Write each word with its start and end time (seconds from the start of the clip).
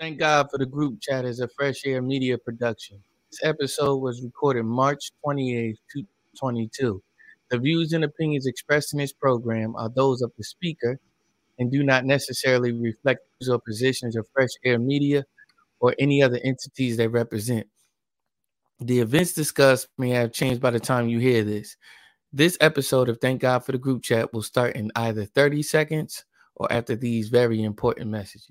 Thank 0.00 0.18
God 0.18 0.48
for 0.50 0.58
the 0.58 0.66
group 0.66 1.00
chat 1.00 1.24
as 1.24 1.38
a 1.38 1.46
Fresh 1.46 1.86
Air 1.86 2.02
Media 2.02 2.36
production. 2.36 3.00
This 3.30 3.40
episode 3.44 3.98
was 3.98 4.22
recorded 4.22 4.64
March 4.64 5.12
28, 5.22 5.78
2022. 5.92 7.00
The 7.48 7.58
views 7.58 7.92
and 7.92 8.02
opinions 8.02 8.46
expressed 8.46 8.92
in 8.92 8.98
this 8.98 9.12
program 9.12 9.76
are 9.76 9.88
those 9.88 10.20
of 10.20 10.32
the 10.36 10.42
speaker 10.42 10.98
and 11.60 11.70
do 11.70 11.84
not 11.84 12.04
necessarily 12.04 12.72
reflect 12.72 13.20
the 13.40 13.56
positions 13.60 14.16
of 14.16 14.26
Fresh 14.34 14.50
Air 14.64 14.80
Media 14.80 15.24
or 15.78 15.94
any 16.00 16.24
other 16.24 16.40
entities 16.42 16.96
they 16.96 17.06
represent. 17.06 17.68
The 18.80 18.98
events 18.98 19.32
discussed 19.32 19.86
may 19.96 20.10
have 20.10 20.32
changed 20.32 20.60
by 20.60 20.70
the 20.70 20.80
time 20.80 21.08
you 21.08 21.20
hear 21.20 21.44
this. 21.44 21.76
This 22.32 22.58
episode 22.60 23.08
of 23.08 23.20
Thank 23.20 23.42
God 23.42 23.60
for 23.60 23.70
the 23.70 23.78
Group 23.78 24.02
Chat 24.02 24.32
will 24.32 24.42
start 24.42 24.74
in 24.74 24.90
either 24.96 25.24
30 25.24 25.62
seconds 25.62 26.24
or 26.56 26.70
after 26.72 26.96
these 26.96 27.28
very 27.28 27.62
important 27.62 28.10
messages. 28.10 28.50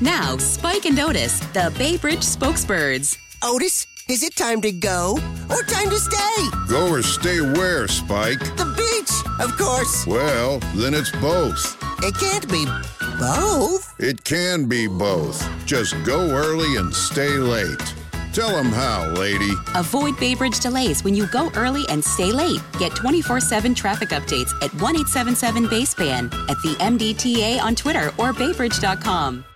Now, 0.00 0.36
Spike 0.36 0.84
and 0.84 0.98
Otis, 0.98 1.40
the 1.54 1.72
Bay 1.78 1.96
Bridge 1.96 2.20
spokesbirds. 2.20 3.16
Otis, 3.42 3.86
is 4.08 4.22
it 4.22 4.36
time 4.36 4.60
to 4.60 4.70
go 4.72 5.18
or 5.48 5.62
time 5.62 5.88
to 5.88 5.98
stay? 5.98 6.48
Go 6.68 6.90
or 6.90 7.02
stay 7.02 7.40
where, 7.40 7.88
Spike? 7.88 8.40
The 8.56 8.66
beach, 8.76 9.12
of 9.40 9.56
course. 9.56 10.06
Well, 10.06 10.58
then 10.74 10.94
it's 10.94 11.10
both. 11.12 11.76
It 12.02 12.14
can't 12.18 12.46
be 12.50 12.66
both. 13.18 13.94
It 13.98 14.22
can 14.22 14.68
be 14.68 14.86
both. 14.86 15.42
Just 15.64 15.94
go 16.04 16.30
early 16.30 16.76
and 16.76 16.94
stay 16.94 17.30
late. 17.30 17.94
Tell 18.36 18.54
them 18.54 18.66
how, 18.66 19.14
lady. 19.14 19.52
Avoid 19.76 20.20
Bay 20.20 20.34
Bridge 20.34 20.60
delays 20.60 21.02
when 21.02 21.14
you 21.14 21.26
go 21.28 21.50
early 21.56 21.88
and 21.88 22.04
stay 22.04 22.32
late. 22.32 22.60
Get 22.78 22.94
24 22.94 23.40
7 23.40 23.74
traffic 23.74 24.10
updates 24.10 24.52
at 24.62 24.74
1 24.74 24.94
877 24.94 25.66
BAYSPAN, 25.68 26.26
at 26.50 26.60
the 26.60 26.76
MDTA 26.78 27.58
on 27.62 27.74
Twitter 27.74 28.08
or 28.18 28.34
baybridge.com. 28.34 29.55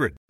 888 0.00 0.16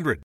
3500. 0.00 0.29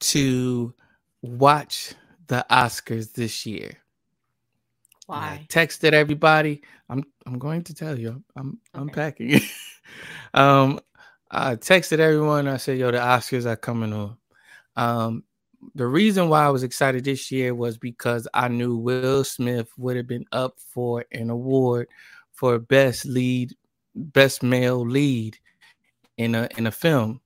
to 0.00 0.74
watch 1.22 1.94
the 2.26 2.44
Oscars 2.50 3.12
this 3.12 3.46
year. 3.46 3.72
Why? 5.06 5.40
I 5.42 5.46
texted 5.48 5.92
everybody. 5.92 6.62
I'm 6.88 7.04
I'm 7.26 7.38
going 7.38 7.62
to 7.64 7.74
tell 7.74 7.98
you. 7.98 8.22
I'm 8.36 8.58
unpacking. 8.74 9.40
um, 10.34 10.80
I 11.30 11.56
texted 11.56 11.98
everyone. 11.98 12.48
I 12.48 12.56
said, 12.56 12.78
"Yo, 12.78 12.90
the 12.90 12.98
Oscars 12.98 13.46
are 13.46 13.56
coming 13.56 13.92
on." 13.92 14.16
Um, 14.76 15.24
the 15.74 15.86
reason 15.86 16.28
why 16.28 16.44
I 16.44 16.50
was 16.50 16.62
excited 16.62 17.04
this 17.04 17.30
year 17.30 17.54
was 17.54 17.78
because 17.78 18.28
I 18.34 18.48
knew 18.48 18.76
Will 18.76 19.24
Smith 19.24 19.68
would 19.78 19.96
have 19.96 20.06
been 20.06 20.26
up 20.32 20.58
for 20.58 21.04
an 21.12 21.30
award 21.30 21.88
for 22.32 22.58
best 22.58 23.06
lead, 23.06 23.54
best 23.94 24.42
male 24.42 24.84
lead 24.86 25.38
in 26.16 26.34
a 26.34 26.48
in 26.56 26.66
a 26.66 26.72
film, 26.72 27.20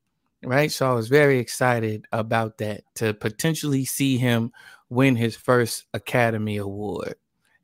right? 0.44 0.70
So 0.70 0.90
I 0.90 0.94
was 0.94 1.08
very 1.08 1.38
excited 1.38 2.06
about 2.12 2.58
that 2.58 2.82
to 2.96 3.14
potentially 3.14 3.84
see 3.84 4.16
him 4.16 4.52
win 4.88 5.16
his 5.16 5.36
first 5.36 5.84
Academy 5.94 6.56
Award 6.56 7.14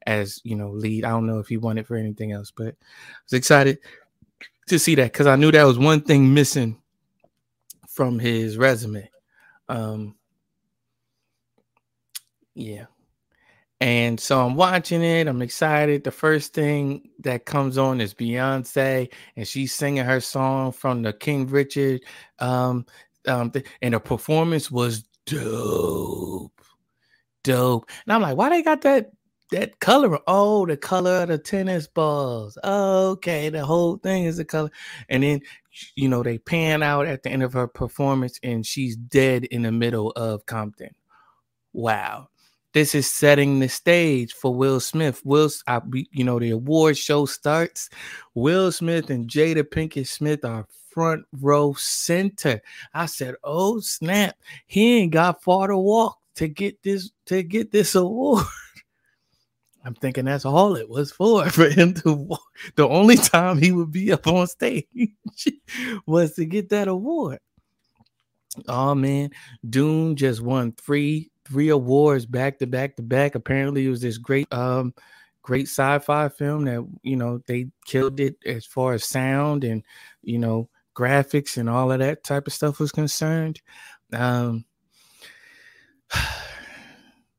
as 0.06 0.40
you 0.44 0.56
know 0.56 0.70
lead. 0.70 1.04
I 1.04 1.10
don't 1.10 1.26
know 1.26 1.38
if 1.38 1.48
he 1.48 1.56
won 1.56 1.78
it 1.78 1.86
for 1.86 1.96
anything 1.96 2.32
else, 2.32 2.50
but 2.50 2.68
I 2.68 3.24
was 3.24 3.32
excited 3.32 3.78
to 4.68 4.78
see 4.78 4.94
that 4.96 5.12
because 5.12 5.26
I 5.26 5.36
knew 5.36 5.52
that 5.52 5.64
was 5.64 5.78
one 5.78 6.00
thing 6.02 6.32
missing 6.32 6.80
from 7.88 8.18
his 8.18 8.56
resume. 8.56 9.08
Um, 9.68 10.16
yeah. 12.54 12.86
And 13.80 14.18
so 14.18 14.46
I'm 14.46 14.54
watching 14.54 15.02
it. 15.02 15.28
I'm 15.28 15.42
excited. 15.42 16.04
The 16.04 16.10
first 16.10 16.54
thing 16.54 17.10
that 17.20 17.44
comes 17.44 17.76
on 17.76 18.00
is 18.00 18.14
Beyonce, 18.14 19.12
and 19.36 19.46
she's 19.46 19.74
singing 19.74 20.04
her 20.04 20.20
song 20.20 20.72
from 20.72 21.02
the 21.02 21.12
King 21.12 21.46
Richard. 21.46 22.00
Um, 22.38 22.86
um, 23.28 23.52
and 23.82 23.92
the 23.92 24.00
performance 24.00 24.70
was 24.70 25.04
dope, 25.26 26.58
dope. 27.42 27.90
And 28.06 28.14
I'm 28.14 28.22
like, 28.22 28.36
why 28.36 28.48
they 28.48 28.62
got 28.62 28.80
that 28.82 29.10
that 29.52 29.78
color? 29.80 30.18
Oh, 30.26 30.64
the 30.64 30.78
color 30.78 31.22
of 31.22 31.28
the 31.28 31.38
tennis 31.38 31.86
balls. 31.86 32.56
Okay, 32.64 33.50
the 33.50 33.64
whole 33.64 33.98
thing 33.98 34.24
is 34.24 34.38
the 34.38 34.44
color. 34.46 34.70
And 35.10 35.22
then 35.22 35.40
you 35.96 36.08
know 36.08 36.22
they 36.22 36.38
pan 36.38 36.82
out 36.82 37.06
at 37.06 37.24
the 37.24 37.30
end 37.30 37.42
of 37.42 37.52
her 37.52 37.68
performance, 37.68 38.40
and 38.42 38.64
she's 38.64 38.96
dead 38.96 39.44
in 39.44 39.62
the 39.62 39.72
middle 39.72 40.12
of 40.12 40.46
Compton. 40.46 40.94
Wow 41.74 42.28
this 42.76 42.94
is 42.94 43.08
setting 43.08 43.58
the 43.58 43.70
stage 43.70 44.34
for 44.34 44.54
Will 44.54 44.80
Smith. 44.80 45.22
Will, 45.24 45.48
I, 45.66 45.80
you 46.10 46.24
know, 46.24 46.38
the 46.38 46.50
award 46.50 46.98
show 46.98 47.24
starts. 47.24 47.88
Will 48.34 48.70
Smith 48.70 49.08
and 49.08 49.30
Jada 49.30 49.62
Pinkett 49.62 50.06
Smith 50.06 50.44
are 50.44 50.66
front 50.90 51.24
row 51.40 51.72
center. 51.72 52.60
I 52.92 53.06
said, 53.06 53.36
"Oh 53.42 53.80
snap! 53.80 54.36
He 54.66 54.98
ain't 54.98 55.12
got 55.12 55.42
far 55.42 55.68
to 55.68 55.78
walk 55.78 56.18
to 56.34 56.48
get 56.48 56.82
this 56.82 57.10
to 57.24 57.42
get 57.42 57.72
this 57.72 57.94
award." 57.94 58.44
I'm 59.86 59.94
thinking 59.94 60.26
that's 60.26 60.44
all 60.44 60.76
it 60.76 60.90
was 60.90 61.10
for 61.10 61.48
for 61.48 61.70
him 61.70 61.94
to 61.94 62.12
walk. 62.12 62.42
The 62.74 62.86
only 62.86 63.16
time 63.16 63.56
he 63.56 63.72
would 63.72 63.90
be 63.90 64.12
up 64.12 64.26
on 64.26 64.48
stage 64.48 64.84
was 66.06 66.34
to 66.34 66.44
get 66.44 66.68
that 66.68 66.88
award. 66.88 67.38
Oh 68.68 68.94
man, 68.94 69.30
Dune 69.66 70.14
just 70.14 70.42
won 70.42 70.72
three 70.72 71.30
three 71.46 71.68
awards 71.68 72.26
back 72.26 72.58
to 72.58 72.66
back 72.66 72.96
to 72.96 73.02
back. 73.02 73.34
Apparently, 73.34 73.86
it 73.86 73.90
was 73.90 74.00
this 74.00 74.18
great, 74.18 74.52
um, 74.52 74.94
great 75.42 75.68
sci-fi 75.68 76.28
film 76.28 76.64
that 76.64 76.86
you 77.02 77.16
know 77.16 77.40
they 77.46 77.68
killed 77.84 78.20
it 78.20 78.36
as 78.44 78.66
far 78.66 78.94
as 78.94 79.04
sound 79.04 79.64
and 79.64 79.82
you 80.22 80.38
know 80.38 80.68
graphics 80.94 81.56
and 81.56 81.68
all 81.68 81.92
of 81.92 81.98
that 82.00 82.24
type 82.24 82.46
of 82.46 82.52
stuff 82.52 82.80
was 82.80 82.92
concerned. 82.92 83.60
Um, 84.12 84.64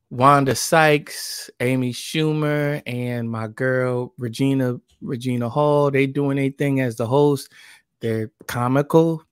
Wanda 0.09 0.55
Sykes, 0.55 1.49
Amy 1.59 1.91
Schumer, 1.91 2.81
and 2.85 3.29
my 3.29 3.47
girl 3.47 4.13
Regina 4.17 4.79
Regina 5.01 5.49
Hall, 5.49 5.91
they 5.91 6.07
doing 6.07 6.37
a 6.37 6.49
thing 6.49 6.79
as 6.79 6.95
the 6.95 7.05
host. 7.05 7.51
They're 7.99 8.31
comical, 8.47 9.23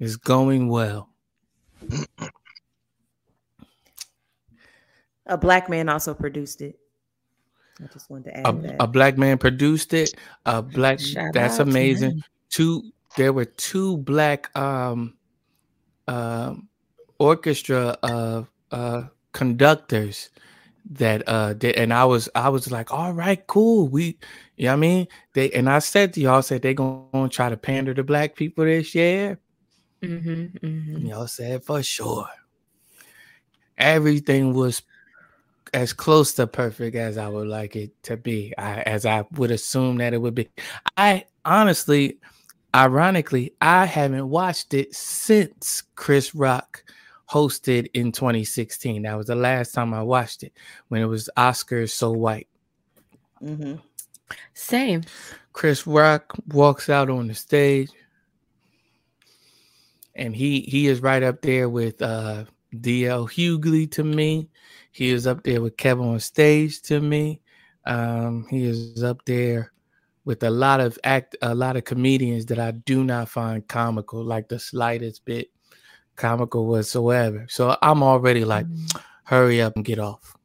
is 0.00 0.16
going 0.16 0.68
well. 0.68 1.10
A 5.26 5.38
black 5.38 5.68
man 5.68 5.88
also 5.88 6.14
produced 6.14 6.60
it. 6.60 6.78
I 7.82 7.86
just 7.92 8.08
wanted 8.10 8.24
to 8.24 8.36
add 8.38 8.46
a, 8.46 8.52
that. 8.52 8.76
a 8.80 8.86
black 8.86 9.18
man 9.18 9.38
produced 9.38 9.94
it. 9.94 10.14
A 10.46 10.62
black 10.62 11.00
Shout 11.00 11.32
that's 11.32 11.58
amazing. 11.58 12.22
Two 12.50 12.92
there 13.16 13.32
were 13.32 13.44
two 13.44 13.96
black 13.98 14.56
um 14.56 15.14
um 16.06 16.68
orchestra 17.18 17.96
uh 18.02 18.42
uh 18.70 19.02
conductors 19.32 20.30
that 20.90 21.26
uh 21.28 21.54
did 21.54 21.74
and 21.76 21.92
I 21.92 22.04
was 22.04 22.28
I 22.34 22.48
was 22.50 22.70
like, 22.70 22.92
all 22.92 23.12
right, 23.12 23.44
cool. 23.46 23.88
We 23.88 24.18
you 24.56 24.66
know 24.66 24.70
what 24.70 24.74
I 24.74 24.76
mean? 24.76 25.08
They 25.32 25.50
and 25.50 25.68
I 25.68 25.80
said 25.80 26.12
to 26.14 26.20
y'all 26.20 26.42
said 26.42 26.62
they 26.62 26.74
gonna 26.74 27.28
try 27.28 27.48
to 27.48 27.56
pander 27.56 27.94
to 27.94 28.04
black 28.04 28.36
people 28.36 28.64
this 28.64 28.94
year. 28.94 29.40
Mm-hmm, 30.02 30.66
And 30.66 31.08
y'all 31.08 31.26
said 31.26 31.64
for 31.64 31.82
sure. 31.82 32.28
Everything 33.78 34.52
was 34.52 34.82
as 35.74 35.92
close 35.92 36.32
to 36.34 36.46
perfect 36.46 36.94
as 36.94 37.18
I 37.18 37.28
would 37.28 37.48
like 37.48 37.74
it 37.74 37.90
to 38.04 38.16
be, 38.16 38.54
I, 38.56 38.82
as 38.82 39.04
I 39.04 39.26
would 39.32 39.50
assume 39.50 39.98
that 39.98 40.14
it 40.14 40.18
would 40.18 40.34
be. 40.34 40.48
I 40.96 41.24
honestly, 41.44 42.18
ironically, 42.74 43.52
I 43.60 43.84
haven't 43.84 44.28
watched 44.28 44.72
it 44.72 44.94
since 44.94 45.82
Chris 45.96 46.32
Rock 46.32 46.84
hosted 47.28 47.88
in 47.92 48.12
2016. 48.12 49.02
That 49.02 49.16
was 49.16 49.26
the 49.26 49.34
last 49.34 49.74
time 49.74 49.92
I 49.92 50.02
watched 50.02 50.44
it 50.44 50.52
when 50.88 51.02
it 51.02 51.06
was 51.06 51.28
Oscars 51.36 51.90
So 51.90 52.12
White. 52.12 52.48
Mm-hmm. 53.42 53.74
Same. 54.54 55.02
Chris 55.52 55.86
Rock 55.88 56.34
walks 56.48 56.88
out 56.88 57.10
on 57.10 57.26
the 57.26 57.34
stage, 57.34 57.90
and 60.14 60.34
he 60.34 60.60
he 60.60 60.86
is 60.86 61.02
right 61.02 61.22
up 61.22 61.42
there 61.42 61.68
with 61.68 62.00
uh, 62.00 62.44
DL 62.74 63.28
Hughley 63.28 63.90
to 63.90 64.04
me. 64.04 64.48
He 64.94 65.10
is 65.10 65.26
up 65.26 65.42
there 65.42 65.60
with 65.60 65.76
Kevin 65.76 66.06
on 66.06 66.20
stage 66.20 66.80
to 66.82 67.00
me. 67.00 67.40
Um, 67.84 68.46
he 68.48 68.64
is 68.64 69.02
up 69.02 69.24
there 69.24 69.72
with 70.24 70.44
a 70.44 70.50
lot 70.50 70.78
of 70.78 70.96
act 71.02 71.36
a 71.42 71.52
lot 71.52 71.76
of 71.76 71.84
comedians 71.84 72.46
that 72.46 72.60
I 72.60 72.70
do 72.70 73.02
not 73.02 73.28
find 73.28 73.66
comical, 73.66 74.22
like 74.22 74.48
the 74.48 74.60
slightest 74.60 75.24
bit 75.24 75.50
comical 76.14 76.68
whatsoever. 76.68 77.44
So 77.50 77.76
I'm 77.82 78.04
already 78.04 78.44
like, 78.44 78.66
hurry 79.24 79.60
up 79.60 79.74
and 79.74 79.84
get 79.84 79.98
off. 79.98 80.36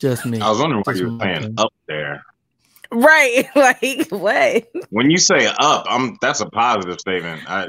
Just 0.00 0.26
me. 0.26 0.40
I 0.40 0.50
was 0.50 0.58
wondering 0.58 0.82
why 0.84 0.92
you 0.94 1.04
were 1.04 1.10
my 1.12 1.40
saying 1.40 1.54
up 1.56 1.72
there. 1.86 2.24
Right. 2.90 3.46
Like 3.54 4.08
what? 4.10 4.68
When 4.90 5.08
you 5.08 5.18
say 5.18 5.46
up, 5.46 5.86
I'm 5.88 6.16
that's 6.20 6.40
a 6.40 6.46
positive 6.46 6.98
statement. 6.98 7.48
I 7.48 7.68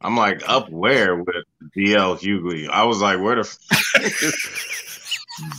I'm 0.00 0.16
like 0.16 0.42
up 0.48 0.70
where 0.70 1.16
with 1.16 1.44
DL 1.76 2.18
Hughley. 2.18 2.68
I 2.68 2.84
was 2.84 3.00
like, 3.00 3.20
where 3.20 3.36
the 3.36 3.40
f- 3.42 3.58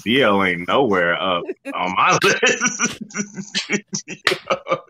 DL 0.06 0.50
ain't 0.50 0.68
nowhere 0.68 1.14
up 1.14 1.44
on 1.74 1.96
my 1.96 2.18
list. 2.24 3.04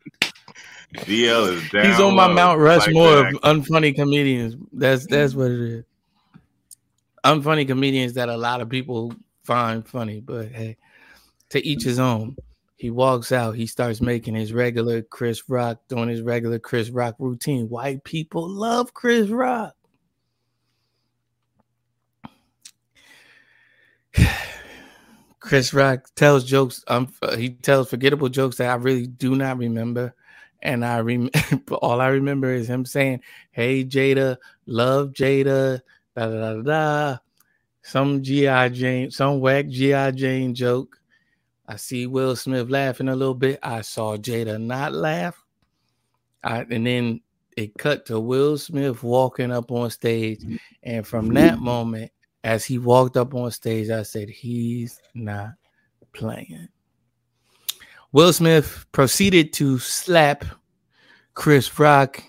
DL 0.96 1.54
is 1.54 1.70
down. 1.70 1.86
He's 1.86 2.00
on 2.00 2.16
my 2.16 2.28
Mount 2.28 2.60
Rushmore 2.60 3.24
that. 3.24 3.36
of 3.36 3.42
unfunny 3.42 3.96
comedians. 3.96 4.56
That's 4.74 5.06
that's 5.08 5.34
what 5.34 5.52
it 5.52 5.60
is. 5.60 5.86
Unfunny 7.24 7.68
comedians 7.68 8.14
that 8.14 8.30
a 8.30 8.38
lot 8.38 8.62
of 8.62 8.70
people 8.70 9.14
find 9.44 9.88
funny, 9.88 10.20
but 10.22 10.48
hey, 10.50 10.78
to 11.50 11.66
each 11.66 11.84
his 11.84 12.00
own. 12.00 12.36
He 12.82 12.90
walks 12.90 13.32
out, 13.32 13.54
he 13.56 13.68
starts 13.68 14.02
making 14.02 14.34
his 14.34 14.54
regular 14.54 15.04
Chris 15.04 15.48
Rock, 15.48 15.82
doing 15.88 16.10
his 16.10 16.24
regular 16.24 16.58
Chris 16.58 16.90
Rock 16.90 17.14
routine. 17.20 17.70
White 17.70 18.04
people 18.04 18.50
love 18.50 18.92
Chris 18.96 19.30
Rock. 19.30 19.76
Chris 25.40 25.76
Rock 25.76 26.08
tells 26.16 26.44
jokes. 26.44 26.84
Um, 26.88 27.14
he 27.38 27.52
tells 27.52 27.88
forgettable 27.88 28.30
jokes 28.30 28.56
that 28.56 28.72
I 28.72 28.74
really 28.78 29.06
do 29.06 29.36
not 29.36 29.60
remember, 29.60 30.16
and 30.64 30.84
I 30.84 31.02
rem- 31.02 31.30
all 31.84 32.02
I 32.02 32.08
remember 32.08 32.52
is 32.52 32.68
him 32.68 32.88
saying, 32.88 33.22
"Hey 33.52 33.86
Jada, 33.86 34.38
love 34.66 35.10
Jada." 35.10 35.82
Da 36.16 36.26
da 36.26 36.32
da 36.32 36.54
da. 36.56 36.62
da. 36.64 37.18
Some 37.84 38.24
GI 38.24 38.70
Jane, 38.72 39.12
some 39.12 39.40
whack 39.40 39.68
GI 39.68 40.14
Jane 40.14 40.56
joke. 40.56 41.01
I 41.72 41.78
see 41.78 42.06
Will 42.06 42.36
Smith 42.36 42.70
laughing 42.70 43.08
a 43.08 43.16
little 43.16 43.34
bit. 43.34 43.58
I 43.64 43.80
saw 43.80 44.18
Jada 44.18 44.62
not 44.62 44.92
laugh. 44.92 45.42
I, 46.44 46.66
and 46.70 46.86
then 46.86 47.22
it 47.56 47.78
cut 47.78 48.06
to 48.08 48.20
Will 48.20 48.58
Smith 48.58 49.02
walking 49.04 49.54
up 49.54 49.72
on 49.72 49.90
stage, 49.90 50.42
and 50.84 51.08
from 51.08 51.34
that 51.36 51.60
moment, 51.60 52.12
as 52.44 52.66
he 52.66 52.78
walked 52.78 53.16
up 53.16 53.34
on 53.34 53.52
stage, 53.52 53.90
I 53.90 54.04
said, 54.04 54.30
"He's 54.30 55.00
not 55.14 55.52
playing." 56.12 56.68
Will 58.12 58.34
Smith 58.34 58.86
proceeded 58.92 59.54
to 59.54 59.80
slap 59.80 60.44
Chris 61.36 61.80
Rock, 61.80 62.22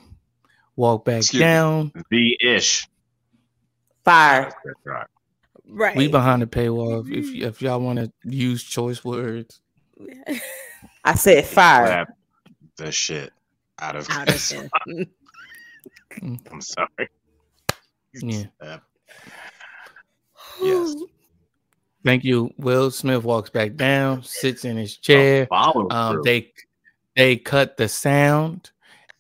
walk 0.77 1.05
back 1.05 1.17
Excuse 1.17 1.41
down. 1.41 1.93
The 2.11 2.39
ish. 2.41 2.87
Fire. 4.05 4.53
Chris 5.65 5.75
Rock. 5.75 5.81
Right. 5.81 5.97
We 5.97 6.09
behind 6.09 6.43
the 6.43 6.47
paywall 6.47 7.09
if, 7.09 7.13
if, 7.13 7.35
if 7.35 7.63
y'all 7.63 7.81
want 7.81 7.99
to 7.99 8.13
use 8.25 8.63
choice 8.63 9.05
words. 9.05 9.61
I 11.05 11.15
said 11.15 11.45
fire. 11.45 11.87
Slap 11.87 12.09
the 12.77 12.93
shit 12.93 13.33
out 13.81 13.97
of 13.97 14.09
Out 14.11 14.23
of 14.23 14.27
Chris 14.27 14.51
him. 14.53 14.71
Rock. 14.89 15.09
I'm 16.51 16.61
sorry. 16.61 16.89
Yeah. 18.15 18.43
Slap. 18.61 18.83
Yes. 20.61 20.95
Thank 22.05 22.25
you. 22.25 22.51
Will 22.59 22.91
Smith 22.91 23.25
walks 23.25 23.49
back 23.49 23.75
down, 23.77 24.23
sits 24.23 24.67
in 24.67 24.77
his 24.77 24.99
chair. 24.99 25.49
Um, 25.51 26.21
they 26.23 26.53
they 27.17 27.37
cut 27.37 27.79
the 27.79 27.89
sound, 27.89 28.71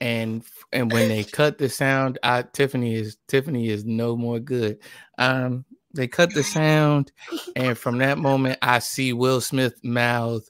and 0.01 0.45
and 0.73 0.93
when 0.93 1.09
they 1.09 1.25
cut 1.25 1.57
the 1.57 1.69
sound, 1.69 2.19
I 2.23 2.43
Tiffany 2.43 2.95
is 2.95 3.17
Tiffany 3.29 3.69
is 3.69 3.85
no 3.85 4.17
more 4.17 4.41
good. 4.41 4.81
Um, 5.17 5.65
they 5.95 6.09
cut 6.09 6.33
the 6.35 6.43
sound, 6.43 7.13
and 7.57 7.77
from 7.77 7.99
that 7.99 8.19
moment, 8.19 8.59
I 8.63 8.79
see 8.81 9.13
Will 9.13 9.41
Smith 9.41 9.83
mouth, 9.85 10.47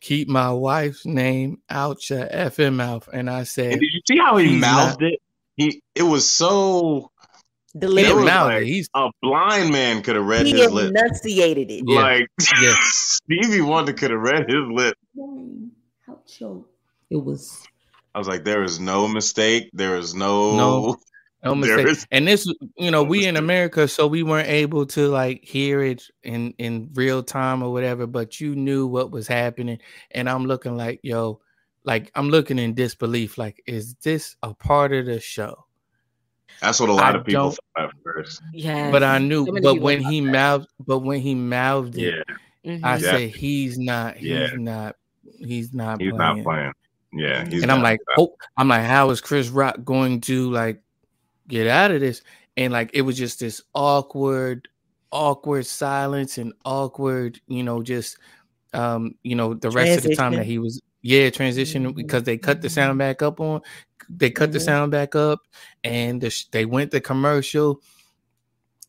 "Keep 0.00 0.28
my 0.28 0.50
wife's 0.52 1.04
name 1.06 1.60
out 1.70 2.08
your 2.10 2.26
effing 2.26 2.74
mouth," 2.74 3.08
and 3.12 3.28
I 3.30 3.44
said, 3.44 3.72
And 3.72 3.80
did 3.80 3.90
you 3.92 4.00
see 4.06 4.18
how 4.18 4.36
he 4.36 4.56
mouthed 4.58 5.00
not- 5.00 5.12
it? 5.12 5.20
He 5.56 5.82
it 5.94 6.02
was 6.02 6.28
so 6.28 7.10
Deliberate. 7.78 8.10
it 8.10 8.14
was 8.16 8.24
mouthed 8.24 8.54
like 8.54 8.64
He's- 8.64 8.88
a 8.94 9.08
blind 9.22 9.72
man 9.72 10.02
could 10.02 10.16
have 10.16 10.24
read 10.24 10.46
He 10.46 10.52
his 10.52 10.70
lips. 10.70 10.90
enunciated 10.90 11.70
it. 11.70 11.84
Yeah. 11.86 12.00
Like 12.02 12.26
Yeah. 12.60 12.74
Stevie 12.82 13.60
Wonder 13.60 13.92
could 13.92 14.10
have 14.10 14.20
read 14.20 14.48
his 14.48 14.64
lips. 14.70 14.98
How 16.06 16.18
choke. 16.26 16.68
It 17.10 17.16
was 17.22 17.62
I 18.14 18.18
was 18.18 18.28
like, 18.28 18.44
there 18.44 18.62
is 18.64 18.78
no 18.80 19.06
mistake. 19.08 19.70
There 19.72 19.96
is 19.96 20.14
no 20.14 20.56
No. 20.56 20.96
No 21.44 21.54
mistake. 21.54 21.86
is 21.88 22.06
and 22.10 22.26
this, 22.26 22.46
you 22.76 22.90
know, 22.90 23.02
no 23.02 23.08
we 23.08 23.26
in. 23.26 23.36
America, 23.36 23.86
so 23.88 24.06
we 24.06 24.22
weren't 24.22 24.48
able 24.48 24.86
to 24.86 25.08
like 25.08 25.44
hear 25.44 25.82
it 25.82 26.02
in 26.22 26.54
in 26.58 26.90
real 26.94 27.22
time 27.22 27.62
or 27.62 27.72
whatever. 27.72 28.06
But 28.06 28.40
you 28.40 28.54
knew 28.56 28.86
what 28.86 29.10
was 29.10 29.26
happening, 29.28 29.78
and 30.12 30.28
I'm 30.28 30.46
looking 30.46 30.76
like, 30.76 31.00
yo, 31.02 31.40
like 31.84 32.10
I'm 32.14 32.28
looking 32.30 32.58
in 32.58 32.74
disbelief. 32.74 33.36
Like, 33.38 33.62
is 33.66 33.94
this 33.96 34.36
a 34.42 34.54
part 34.54 34.92
of 34.92 35.06
the 35.06 35.20
show? 35.20 35.66
That's 36.60 36.78
what 36.80 36.88
a 36.88 36.92
lot 36.92 37.16
I 37.16 37.18
of 37.18 37.26
people 37.26 37.50
thought 37.50 37.84
at 37.84 37.90
first. 38.04 38.40
yeah. 38.52 38.90
But 38.90 39.02
I 39.02 39.18
knew. 39.18 39.44
So 39.46 39.60
But 39.60 39.80
when 39.80 40.00
he 40.00 40.20
that. 40.20 40.30
mouthed, 40.32 40.68
but 40.86 41.00
when 41.00 41.20
he 41.20 41.34
mouthed 41.34 41.98
it, 41.98 42.24
Yeah, 42.62 42.78
I. 42.84 42.96
Yeah. 42.96 42.98
said 42.98 43.30
he's 43.30 43.76
not. 43.78 44.16
He's 44.16 44.28
Yeah. 44.30 44.50
not. 44.56 44.96
He's 45.38 45.74
not. 45.74 46.00
he's 46.00 46.12
playing. 46.12 46.36
not 46.36 46.42
playing. 46.44 46.72
Yeah, 47.16 47.44
he's 47.48 47.62
and 47.62 47.70
I'm 47.70 47.82
like, 47.82 48.00
oh, 48.18 48.34
I'm 48.56 48.68
like, 48.68 48.82
how 48.84 49.10
is 49.10 49.20
Chris 49.20 49.48
Rock 49.48 49.76
going 49.84 50.20
to 50.22 50.50
like 50.50 50.80
get 51.48 51.66
out 51.66 51.90
of 51.90 52.00
this? 52.00 52.22
And 52.56 52.72
like, 52.72 52.90
it 52.94 53.02
was 53.02 53.16
just 53.16 53.40
this 53.40 53.62
awkward, 53.74 54.68
awkward 55.10 55.66
silence 55.66 56.38
and 56.38 56.52
awkward, 56.64 57.40
you 57.48 57.62
know, 57.62 57.82
just, 57.82 58.16
um, 58.72 59.14
you 59.22 59.34
know, 59.36 59.54
the 59.54 59.70
rest 59.70 59.98
of 59.98 60.04
the 60.04 60.16
time 60.16 60.34
that 60.34 60.46
he 60.46 60.58
was, 60.58 60.80
yeah, 61.02 61.30
transition 61.30 61.92
because 61.92 62.22
they 62.24 62.38
cut 62.38 62.62
the 62.62 62.70
sound 62.70 62.98
back 62.98 63.22
up 63.22 63.40
on, 63.40 63.60
they 64.08 64.30
cut 64.30 64.52
the 64.52 64.58
Mhm. 64.58 64.64
sound 64.64 64.90
back 64.92 65.14
up, 65.14 65.40
and 65.82 66.20
the, 66.20 66.30
sh- 66.30 66.46
they 66.50 66.64
went 66.64 66.90
to 66.92 67.00
commercial. 67.00 67.80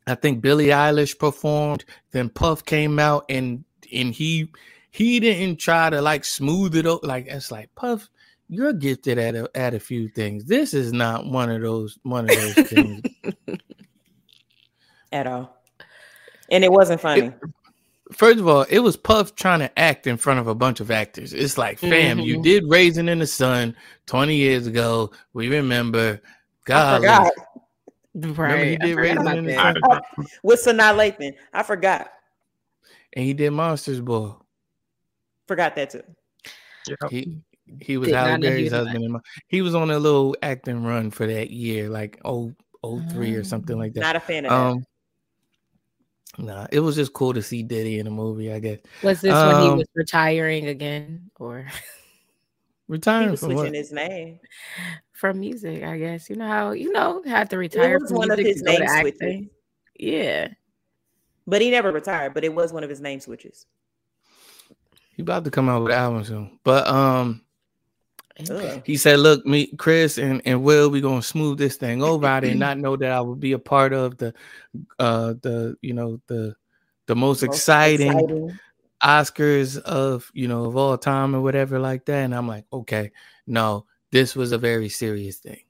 I 0.07 0.15
think 0.15 0.41
Billie 0.41 0.67
Eilish 0.67 1.17
performed. 1.17 1.83
Then 2.12 2.29
Puff 2.29 2.63
came 2.65 3.00
out 3.00 3.25
and 3.29 3.63
and 3.91 4.13
he 4.13 4.50
he 4.91 5.19
didn't 5.19 5.57
try 5.57 5.89
to 5.89 6.01
like 6.01 6.24
smooth 6.24 6.75
it 6.75 6.85
up. 6.85 7.03
Like 7.03 7.25
it's 7.27 7.51
like 7.51 7.74
Puff, 7.75 8.07
you're 8.47 8.73
gifted 8.73 9.17
at 9.17 9.35
a 9.35 9.49
at 9.55 9.73
a 9.73 9.79
few 9.79 10.07
things. 10.07 10.45
This 10.45 10.73
is 10.73 10.93
not 10.93 11.25
one 11.25 11.49
of 11.49 11.61
those 11.61 11.97
one 12.03 12.29
of 12.29 12.35
those 12.35 12.53
things. 12.67 13.01
At 15.11 15.27
all. 15.27 15.55
And 16.51 16.63
it 16.63 16.71
wasn't 16.71 16.99
funny. 17.01 17.31
First 18.11 18.39
of 18.39 18.47
all, 18.47 18.63
it 18.69 18.79
was 18.79 18.97
Puff 18.97 19.33
trying 19.35 19.59
to 19.59 19.79
act 19.79 20.05
in 20.07 20.17
front 20.17 20.39
of 20.39 20.47
a 20.47 20.53
bunch 20.55 20.79
of 20.79 20.91
actors. 20.91 21.33
It's 21.33 21.57
like, 21.57 21.79
fam, 21.79 22.19
you 22.19 22.37
Mhm. 22.37 22.43
did 22.43 22.63
Raisin 22.69 23.09
in 23.09 23.19
the 23.19 23.25
Sun 23.27 23.75
20 24.05 24.35
years 24.35 24.67
ago. 24.67 25.11
We 25.33 25.47
remember. 25.49 26.21
I 26.23 26.29
God, 26.65 26.97
forgot. 26.97 27.31
remember 28.13 28.65
he 28.65 28.77
did 28.77 28.95
forgot 28.95 29.17
Raisin 29.25 29.37
in 29.37 29.45
the. 29.45 29.53
Sun, 29.55 30.01
With 30.43 30.63
Sanaa 30.63 30.95
Lathan. 30.95 31.33
I 31.53 31.63
forgot. 31.63 32.11
and 33.13 33.23
he 33.25 33.33
did 33.33 33.51
Monsters 33.51 34.01
Ball. 34.01 34.39
Forgot 35.47 35.75
that 35.77 35.89
too. 35.91 36.03
He 37.09 37.39
he 37.80 37.97
was 37.97 38.08
Did 38.10 38.15
Halle 38.15 38.32
not 38.32 38.41
Berry's 38.41 38.73
on 38.73 38.86
husband. 38.86 39.06
In 39.06 39.12
my, 39.13 39.19
he 39.47 39.62
was 39.62 39.75
on 39.75 39.89
a 39.91 39.99
little 39.99 40.36
acting 40.41 40.84
run 40.84 41.12
for 41.12 41.25
that 41.28 41.49
year, 41.51 41.89
like 41.89 42.19
oh 42.25 42.54
oh 42.84 43.01
three 43.12 43.36
or 43.36 43.43
something 43.43 43.78
like 43.78 43.93
that. 43.93 44.01
Not 44.01 44.15
a 44.15 44.19
fan 44.19 44.45
of 44.45 44.51
that. 44.51 44.58
Um, 44.58 44.86
nah, 46.38 46.67
it 46.71 46.80
was 46.80 46.95
just 46.95 47.13
cool 47.13 47.34
to 47.34 47.41
see 47.41 47.63
Diddy 47.63 47.99
in 47.99 48.08
a 48.08 48.12
movie. 48.12 48.51
I 48.51 48.60
guess 48.60 48.80
Was 49.01 49.21
this 49.21 49.34
when 49.34 49.62
he 49.62 49.67
Um, 49.69 49.78
was 49.78 49.88
retiring 49.95 50.67
again 50.67 51.32
or 51.39 51.63
he 51.67 51.71
retiring 52.88 53.32
was 53.32 53.39
from 53.39 53.49
switching 53.54 53.65
what? 53.65 53.75
his 53.75 53.91
name. 53.91 54.39
from 55.13 55.39
music? 55.39 55.84
I 55.84 55.97
guess 55.97 56.30
you 56.30 56.36
know 56.36 56.47
how 56.47 56.71
you 56.71 56.91
know 56.91 57.23
have 57.25 57.49
to 57.49 57.58
retire 57.58 57.95
It 57.95 58.01
was 58.01 58.12
from 58.12 58.17
one 58.17 58.32
of 58.32 58.38
his 58.38 58.62
to 58.62 58.65
go 58.65 58.71
to 58.73 58.80
name 58.80 58.88
switches. 59.01 59.45
Yeah, 59.97 60.49
But 61.47 61.62
he 61.62 61.71
never 61.71 61.91
retired, 61.91 62.34
but 62.34 62.43
it 62.43 62.54
was 62.54 62.73
one 62.73 62.84
of 62.84 62.89
his 62.89 62.99
name 63.01 63.19
switches. 63.21 63.65
He 65.15 65.21
about 65.21 65.45
to 65.45 65.51
come 65.51 65.69
out 65.69 65.84
with 65.84 65.93
an 65.93 65.97
album 65.97 66.23
soon, 66.25 66.60
but 66.63 66.86
um. 66.88 67.41
Ugh. 68.50 68.82
He 68.86 68.98
said, 68.98 69.19
"Look, 69.19 69.45
me, 69.45 69.67
Chris, 69.78 70.17
and, 70.17 70.41
and 70.45 70.63
Will, 70.63 70.89
we 70.89 71.02
gonna 71.02 71.21
smooth 71.21 71.58
this 71.58 71.78
thing 71.78 72.04
over. 72.04 72.28
I 72.28 72.39
did 72.41 72.58
not 72.58 72.78
know 72.78 72.95
that 72.98 73.12
I 73.12 73.21
would 73.21 73.39
be 73.39 73.54
a 73.54 73.60
part 73.60 73.93
of 73.93 74.17
the, 74.17 74.34
uh, 75.00 75.36
the 75.41 75.78
you 75.82 75.93
know 75.93 76.19
the, 76.28 76.56
the 77.08 77.15
most, 77.15 77.43
Most 77.43 77.56
exciting, 77.56 78.12
exciting. 78.12 78.60
Oscars 79.02 79.78
of 79.78 80.30
you 80.34 80.48
know 80.48 80.65
of 80.65 80.76
all 80.76 80.98
time 80.98 81.36
or 81.36 81.41
whatever 81.41 81.80
like 81.80 82.06
that." 82.06 82.24
And 82.24 82.36
I'm 82.36 82.48
like, 82.48 82.65
okay, 82.74 83.12
no, 83.48 83.86
this 84.12 84.36
was 84.36 84.52
a 84.52 84.58
very 84.58 84.89
serious 84.89 85.38
thing. 85.38 85.62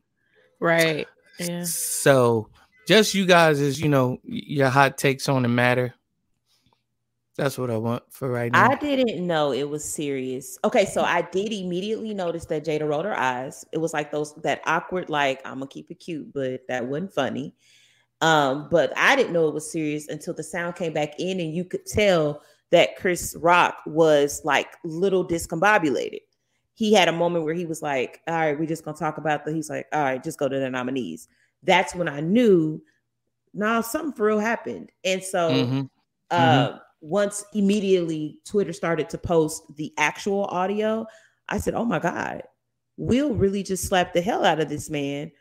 right. 0.60 1.08
Yeah. 1.40 1.66
So, 1.66 2.50
just 2.88 3.14
you 3.14 3.26
guys 3.26 3.60
is 3.60 3.80
you 3.80 3.90
know 3.90 4.20
your 4.24 4.70
hot 4.70 4.98
takes 4.98 5.30
on 5.30 5.44
the 5.44 5.50
matter. 5.50 5.94
That's 7.38 7.58
what 7.58 7.70
I 7.70 7.78
want 7.78 8.04
for 8.12 8.30
right 8.30 8.52
now. 8.52 8.70
I 8.70 8.76
didn't 8.76 9.28
know 9.28 9.52
it 9.52 9.70
was 9.70 9.84
serious. 9.84 10.58
Okay, 10.64 10.86
so 10.86 11.02
I 11.02 11.22
did 11.22 11.52
immediately 11.52 12.14
notice 12.14 12.46
that 12.46 12.64
Jada 12.64 12.88
rolled 12.88 13.06
her 13.06 13.18
eyes. 13.18 13.66
It 13.74 13.80
was 13.80 13.94
like 13.94 14.12
those 14.12 14.34
that 14.44 14.62
awkward, 14.66 15.10
like 15.10 15.42
I'm 15.46 15.56
gonna 15.56 15.68
keep 15.68 15.92
it 15.92 15.96
cute, 15.96 16.32
but 16.34 16.62
that 16.70 16.86
wasn't 16.86 17.14
funny. 17.14 17.54
Um, 18.22 18.70
but 18.72 18.94
I 18.98 19.16
didn't 19.16 19.34
know 19.34 19.48
it 19.50 19.54
was 19.54 19.72
serious 19.72 20.08
until 20.10 20.34
the 20.34 20.44
sound 20.44 20.76
came 20.76 20.94
back 20.94 21.20
in, 21.20 21.40
and 21.42 21.54
you 21.54 21.66
could 21.66 21.86
tell 21.86 22.42
that 22.72 22.96
Chris 22.98 23.36
Rock 23.42 23.78
was 23.86 24.42
like 24.46 24.70
little 24.86 25.28
discombobulated. 25.28 26.22
He 26.76 26.94
had 26.94 27.08
a 27.10 27.14
moment 27.14 27.46
where 27.46 27.54
he 27.56 27.66
was 27.66 27.82
like, 27.82 28.22
"All 28.28 28.36
right, 28.36 28.58
we're 28.60 28.68
just 28.68 28.86
gonna 28.86 28.98
talk 28.98 29.18
about 29.18 29.46
the." 29.46 29.54
He's 29.54 29.70
like, 29.70 29.88
"All 29.94 30.02
right, 30.04 30.24
just 30.24 30.40
go 30.40 30.50
to 30.50 30.60
the 30.60 30.70
nominees." 30.70 31.28
That's 31.64 31.96
when 31.96 32.08
I 32.08 32.22
knew, 32.22 32.82
nah, 33.54 33.82
something 33.82 34.14
for 34.14 34.28
real 34.28 34.40
happened. 34.40 34.92
And 35.04 35.24
so, 35.24 35.52
Mhm. 35.52 35.90
uh, 36.32 36.80
once 37.06 37.46
immediately 37.54 38.40
Twitter 38.46 38.74
started 38.74 39.08
to 39.10 39.18
post 39.18 39.64
the 39.76 39.94
actual 39.98 40.46
audio, 40.46 41.06
I 41.48 41.60
said, 41.60 41.76
"Oh 41.76 41.86
my 41.86 42.00
god, 42.00 42.42
Will 42.98 43.34
really 43.36 43.62
just 43.62 43.86
slapped 43.88 44.16
the 44.16 44.22
hell 44.22 44.44
out 44.44 44.60
of 44.60 44.70
this 44.70 44.90
man 44.90 45.32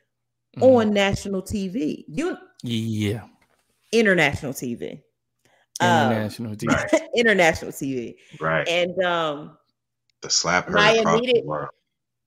Mhm. 0.59 0.63
on 0.63 0.91
national 0.93 1.43
TV, 1.43 2.05
you 2.07 2.37
Yeah, 2.63 3.27
international 3.93 4.53
TV, 4.53 5.03
Um, 5.81 6.13
international 6.13 6.55
TV. 6.55 7.01
international 7.17 7.73
TV." 7.73 8.17
Right. 8.41 8.69
And 8.69 9.03
um, 9.03 9.57
The 10.21 10.29
slap 10.31 10.67
her 10.67 10.73
my 10.73 10.93
across 10.93 11.19
the 11.21 11.25
immediate- 11.25 11.47
world. 11.47 11.71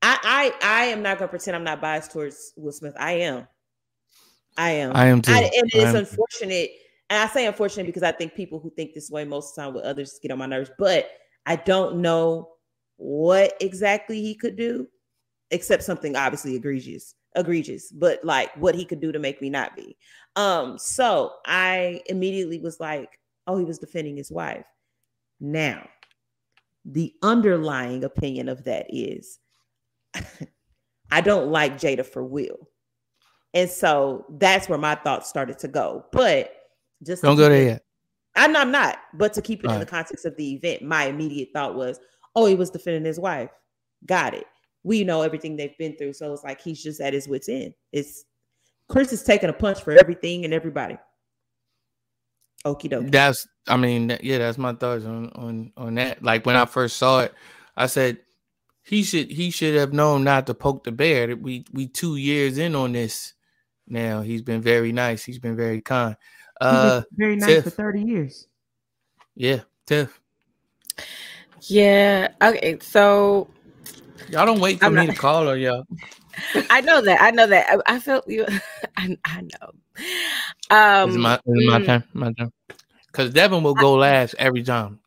I, 0.02 0.52
I 0.62 0.82
I 0.82 0.86
am 0.86 1.02
not 1.04 1.18
gonna 1.20 1.28
pretend 1.30 1.56
I'm 1.56 1.64
not 1.64 1.80
biased 1.82 2.12
towards 2.12 2.54
Will 2.56 2.72
Smith. 2.72 2.94
I 3.00 3.14
am. 3.14 3.48
I 4.58 4.72
am. 4.72 4.96
I 4.96 5.06
am 5.08 5.22
too. 5.22 5.32
and 5.32 5.52
it's 5.54 5.94
unfortunate 5.96 6.70
too. 6.70 6.84
And 7.10 7.22
I 7.22 7.28
say 7.28 7.46
unfortunate 7.46 7.86
because 7.86 8.04
I 8.04 8.12
think 8.12 8.36
people 8.36 8.60
who 8.60 8.70
think 8.72 8.94
this 8.94 9.10
way 9.10 9.24
most 9.24 9.52
of 9.52 9.56
the 9.56 9.62
time 9.62 9.74
with 9.74 9.86
others 9.86 10.20
get 10.22 10.32
on 10.32 10.40
my 10.40 10.46
nerves. 10.46 10.72
But 10.78 11.10
I 11.46 11.56
don't 11.56 12.02
know 12.02 12.50
what 12.98 13.54
exactly 13.62 14.22
he 14.22 14.36
could 14.36 14.58
do, 14.58 14.88
except 15.52 15.84
something 15.84 16.16
obviously 16.16 16.56
egregious, 16.56 17.16
egregious. 17.36 17.92
But 17.92 18.24
like 18.26 18.56
what 18.58 18.76
he 18.76 18.84
could 18.84 19.00
do 19.00 19.12
to 19.12 19.20
make 19.20 19.42
me 19.42 19.50
not 19.50 19.76
be. 19.76 19.98
Um. 20.36 20.78
So 20.78 21.34
I 21.46 22.02
immediately 22.08 22.60
was 22.60 22.80
like, 22.80 23.20
oh, 23.48 23.58
he 23.58 23.66
was 23.66 23.80
defending 23.80 24.18
his 24.18 24.32
wife. 24.32 24.66
Now, 25.40 25.88
the 26.84 27.14
underlying 27.22 28.04
opinion 28.04 28.50
of 28.50 28.64
that 28.66 28.88
is 28.90 29.40
I 31.12 31.22
don't 31.22 31.52
like 31.52 31.78
Jada 31.78 32.06
for 32.06 32.24
Will. 32.24 32.70
And 33.54 33.70
so 33.70 34.26
that's 34.30 34.68
where 34.68 34.78
my 34.78 34.96
thoughts 34.96 35.30
started 35.30 35.58
to 35.60 35.68
go. 35.68 36.06
But 36.12 36.52
just 37.04 37.24
Don't 37.24 37.38
go 37.38 37.50
there 37.50 37.64
yet. 37.64 37.84
I'm 38.36 38.52
not, 38.52 38.68
I'm 38.68 38.72
not. 38.72 38.98
But 39.14 39.34
to 39.34 39.42
keep 39.42 39.64
it 39.64 39.72
in 39.72 39.80
the 39.80 39.86
context 39.86 40.26
of 40.26 40.36
the 40.38 40.54
event, 40.54 40.84
my 40.84 41.06
immediate 41.06 41.50
thought 41.54 41.76
was, 41.76 42.00
oh, 42.36 42.46
he 42.46 42.56
was 42.56 42.70
defending 42.70 43.04
his 43.04 43.20
wife. 43.20 43.50
Got 44.06 44.36
it. 44.36 44.46
We 44.84 45.04
know 45.04 45.24
everything 45.24 45.56
they've 45.56 45.78
been 45.78 45.98
through. 45.98 46.14
So 46.14 46.32
it's 46.34 46.44
like 46.44 46.62
he's 46.62 46.82
just 46.82 47.02
at 47.02 47.14
his 47.14 47.28
wits' 47.28 47.50
end. 47.50 47.74
It's 47.92 48.26
Chris 48.90 49.12
is 49.12 49.24
taking 49.24 49.50
a 49.50 49.54
punch 49.54 49.82
for 49.82 49.92
everything 49.92 50.46
and 50.46 50.54
everybody. 50.54 50.98
Okie 52.66 52.90
dokie. 52.92 53.12
That's 53.12 53.48
I 53.68 53.76
mean, 53.78 54.18
yeah, 54.22 54.38
that's 54.38 54.58
my 54.58 54.74
thoughts 54.74 55.06
on 55.06 55.30
on 55.36 55.72
on 55.76 55.96
that. 55.96 56.24
Like 56.24 56.46
when 56.46 56.56
I 56.56 56.66
first 56.66 56.98
saw 56.98 57.22
it, 57.22 57.34
I 57.76 57.88
said 57.88 58.20
he 58.84 59.04
should 59.04 59.32
he 59.32 59.52
should 59.52 59.76
have 59.76 59.94
known 59.94 60.24
not 60.24 60.48
to 60.48 60.54
poke 60.54 60.84
the 60.84 60.92
bear. 60.92 61.28
That 61.28 61.42
We 61.42 61.66
we 61.74 61.88
two 61.88 62.16
years 62.16 62.58
in 62.58 62.76
on 62.76 62.94
this 62.94 63.34
now. 63.88 64.22
He's 64.22 64.42
been 64.42 64.62
very 64.62 64.92
nice. 64.92 65.24
He's 65.24 65.40
been 65.40 65.56
very 65.56 65.82
kind. 65.82 66.16
He 66.62 66.66
was 66.66 66.84
Uh, 66.94 67.02
very 67.12 67.36
nice 67.36 67.48
Tiff, 67.48 67.64
for 67.66 67.70
30 67.70 68.02
years. 68.02 68.48
yeah, 69.36 69.62
Tiff. 69.86 70.20
Yeah. 71.64 72.30
Okay. 72.42 72.78
So 72.82 73.48
Y'all 74.30 74.46
don't 74.46 74.60
wait 74.60 74.80
for 74.80 74.86
I'm 74.88 74.96
me 74.96 75.06
not- 75.06 75.16
to 75.16 75.20
call 75.22 75.48
her, 75.48 75.58
y'all. 75.58 75.84
I 76.70 76.82
know 76.82 77.02
that. 77.02 77.22
I 77.22 77.32
know 77.32 77.48
that. 77.48 77.66
I, 77.88 77.96
I 77.96 78.00
feel 78.00 78.22
you. 78.28 78.46
I, 78.98 79.18
I 79.26 79.42
know. 79.42 79.72
Um, 80.70 81.10
Is 81.10 81.16
it 81.16 81.20
my, 81.20 81.36
is 81.36 81.42
it 81.46 81.70
my 81.72 81.80
mm, 81.80 81.86
turn? 81.86 82.04
My 82.14 82.34
turn. 82.34 82.52
Because 83.08 83.32
Devin 83.34 83.64
will 83.64 83.74
go 83.74 83.96
last 83.96 84.36
every 84.38 84.64
time. 84.64 85.00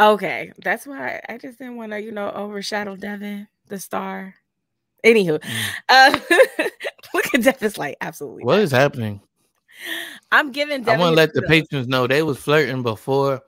Okay, 0.00 0.52
that's 0.62 0.86
why 0.86 1.20
I 1.28 1.38
just 1.38 1.58
didn't 1.58 1.76
want 1.76 1.90
to, 1.90 2.00
you 2.00 2.12
know, 2.12 2.30
overshadow 2.30 2.94
Devin, 2.94 3.48
the 3.66 3.80
star. 3.80 4.34
Anywho, 5.04 5.42
uh, 5.88 6.18
look 7.14 7.34
at 7.34 7.42
Devin's 7.42 7.78
like 7.78 7.96
absolutely. 8.00 8.44
What 8.44 8.60
is 8.60 8.70
happening? 8.70 9.20
I'm 10.32 10.52
giving 10.52 10.88
I 10.88 10.96
want 10.96 11.12
to 11.12 11.16
let 11.16 11.32
the 11.34 11.42
kudos. 11.42 11.48
patrons 11.48 11.88
know 11.88 12.06
they 12.06 12.22
was 12.22 12.38
flirting 12.38 12.82
before 12.82 13.42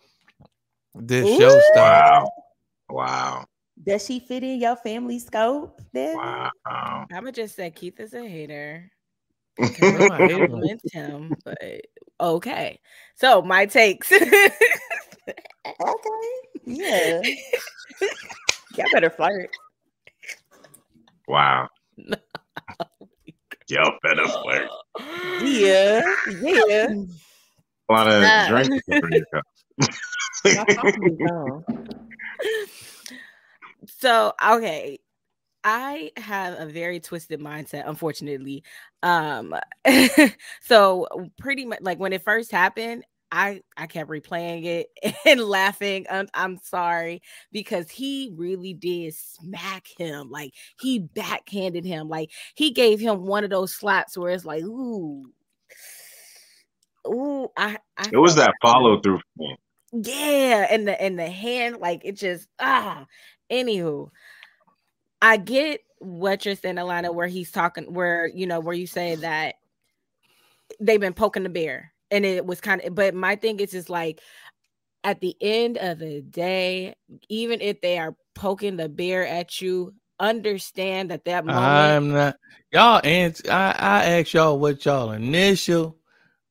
this 0.95 1.27
Ooh. 1.27 1.39
show 1.39 1.61
started. 1.61 2.11
Wow. 2.11 2.31
Wow. 2.91 3.45
Does 3.83 4.05
she 4.05 4.21
fit 4.21 4.43
in 4.43 4.61
your 4.61 4.77
family 4.77 5.19
scope? 5.19 5.81
Then? 5.93 6.17
Wow. 6.17 6.51
I'm 6.67 7.07
gonna 7.11 7.33
just 7.33 7.57
say 7.57 7.71
Keith 7.71 7.99
is 8.01 8.15
a 8.15 8.27
hater. 8.27 8.91
What 9.57 10.13
I? 10.13 10.29
Compliment 10.29 10.81
him, 10.93 11.35
but 11.45 11.83
okay. 12.21 12.81
So 13.17 13.43
my 13.43 13.67
takes. 13.67 14.13
Okay. 15.67 16.51
Yeah. 16.65 17.21
Y'all 18.77 18.87
better 18.93 19.11
flirt. 19.11 19.51
Wow. 21.29 21.69
Y'all 23.71 23.93
better 24.03 24.27
flirt. 24.27 24.69
Yeah. 25.45 26.03
Yeah. 26.41 26.89
A 27.89 27.93
lot 27.93 28.09
of 28.09 28.23
Uh. 28.23 28.49
drinking 28.49 28.81
for 29.01 29.11
you. 29.11 29.25
My 30.57 30.65
coffee 30.75 31.07
is 31.07 31.19
gone. 31.19 31.65
so 33.87 34.33
okay 34.47 34.99
i 35.65 36.11
have 36.17 36.59
a 36.61 36.67
very 36.67 37.01
twisted 37.01 37.41
mindset 37.41 37.89
unfortunately 37.89 38.63
um 39.03 39.55
so 40.63 41.07
pretty 41.39 41.65
much 41.65 41.81
like 41.81 41.99
when 41.99 42.13
it 42.13 42.23
first 42.23 42.51
happened 42.51 43.05
i 43.33 43.61
i 43.77 43.87
kept 43.87 44.11
replaying 44.11 44.65
it 44.65 44.89
and 45.27 45.41
laughing 45.41 46.07
I'm, 46.11 46.29
I'm 46.35 46.59
sorry 46.59 47.23
because 47.53 47.91
he 47.91 48.33
really 48.37 48.75
did 48.75 49.15
smack 49.15 49.87
him 49.97 50.31
like 50.31 50.55
he 50.81 50.99
backhanded 50.99 51.85
him 51.85 52.09
like 52.09 52.31
he 52.55 52.71
gave 52.71 53.01
him 53.01 53.27
one 53.27 53.45
of 53.45 53.51
those 53.51 53.73
slaps 53.73 54.17
where 54.17 54.31
it's 54.33 54.45
like 54.45 54.63
ooh. 54.63 55.31
Ooh 57.07 57.49
i, 57.57 57.79
I 57.97 58.11
It 58.13 58.19
was 58.19 58.35
that 58.35 58.55
follow 58.63 59.01
through 59.01 59.21
yeah, 59.93 60.69
and 60.71 60.87
the 60.87 61.01
and 61.01 61.19
the 61.19 61.29
hand, 61.29 61.79
like 61.79 62.03
it 62.05 62.17
just 62.17 62.49
ah. 62.59 63.07
Anywho, 63.51 64.11
I 65.21 65.37
get 65.37 65.81
what 65.99 66.47
you're 66.47 66.55
saying, 66.55 66.77
Alana, 66.77 67.13
where 67.13 67.27
he's 67.27 67.51
talking, 67.51 67.93
where 67.93 68.29
you 68.29 68.47
know, 68.47 68.61
where 68.61 68.75
you 68.75 68.87
say 68.87 69.17
that 69.17 69.57
they've 70.81 71.01
been 71.01 71.15
poking 71.15 71.43
the 71.43 71.49
bear, 71.49 71.93
and 72.11 72.25
it 72.25 72.45
was 72.47 72.61
kind 72.61 72.81
of. 72.83 72.95
But 72.95 73.15
my 73.15 73.37
thing 73.37 73.61
is, 73.61 73.71
just 73.73 73.91
like 73.91 74.21
at 75.05 75.21
the 75.21 75.37
end 75.41 75.79
of 75.79 75.99
the 75.99 76.21
day, 76.23 76.95
even 77.29 77.61
if 77.61 77.81
they 77.81 77.99
are 77.99 78.15
poking 78.35 78.77
the 78.77 78.89
bear 78.89 79.27
at 79.27 79.61
you, 79.61 79.95
understand 80.19 81.11
that 81.11 81.25
that 81.25 81.45
moment. 81.45 81.65
I'm 81.65 82.13
not. 82.13 82.37
Y'all 82.73 83.01
answer. 83.05 83.45
I 83.51 83.75
I 83.79 84.05
asked 84.21 84.35
y'all 84.35 84.59
what 84.59 84.85
y'all 84.85 85.13
initial 85.13 85.97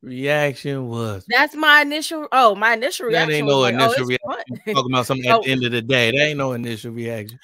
reaction 0.01 0.87
was. 0.87 1.25
that's 1.27 1.55
my 1.55 1.81
initial. 1.81 2.27
Oh, 2.31 2.55
my 2.55 2.73
initial 2.73 3.05
That 3.11 3.27
reaction. 3.27 3.35
ain't 3.35 3.45
was 3.45 3.53
no 3.53 3.59
like, 3.59 3.75
oh, 3.75 3.77
initial 3.85 4.03
oh, 4.03 4.07
reaction. 4.07 4.75
Talking 4.75 4.93
about 4.93 5.05
something 5.05 5.29
at 5.29 5.35
Oh. 5.39 5.41
the 5.43 5.49
end 5.51 5.63
of 5.65 5.71
the 5.71 5.81
day. 5.81 6.11
That 6.11 6.17
ain't 6.17 6.37
no 6.37 6.53
initial 6.53 6.91
reaction. 6.91 7.39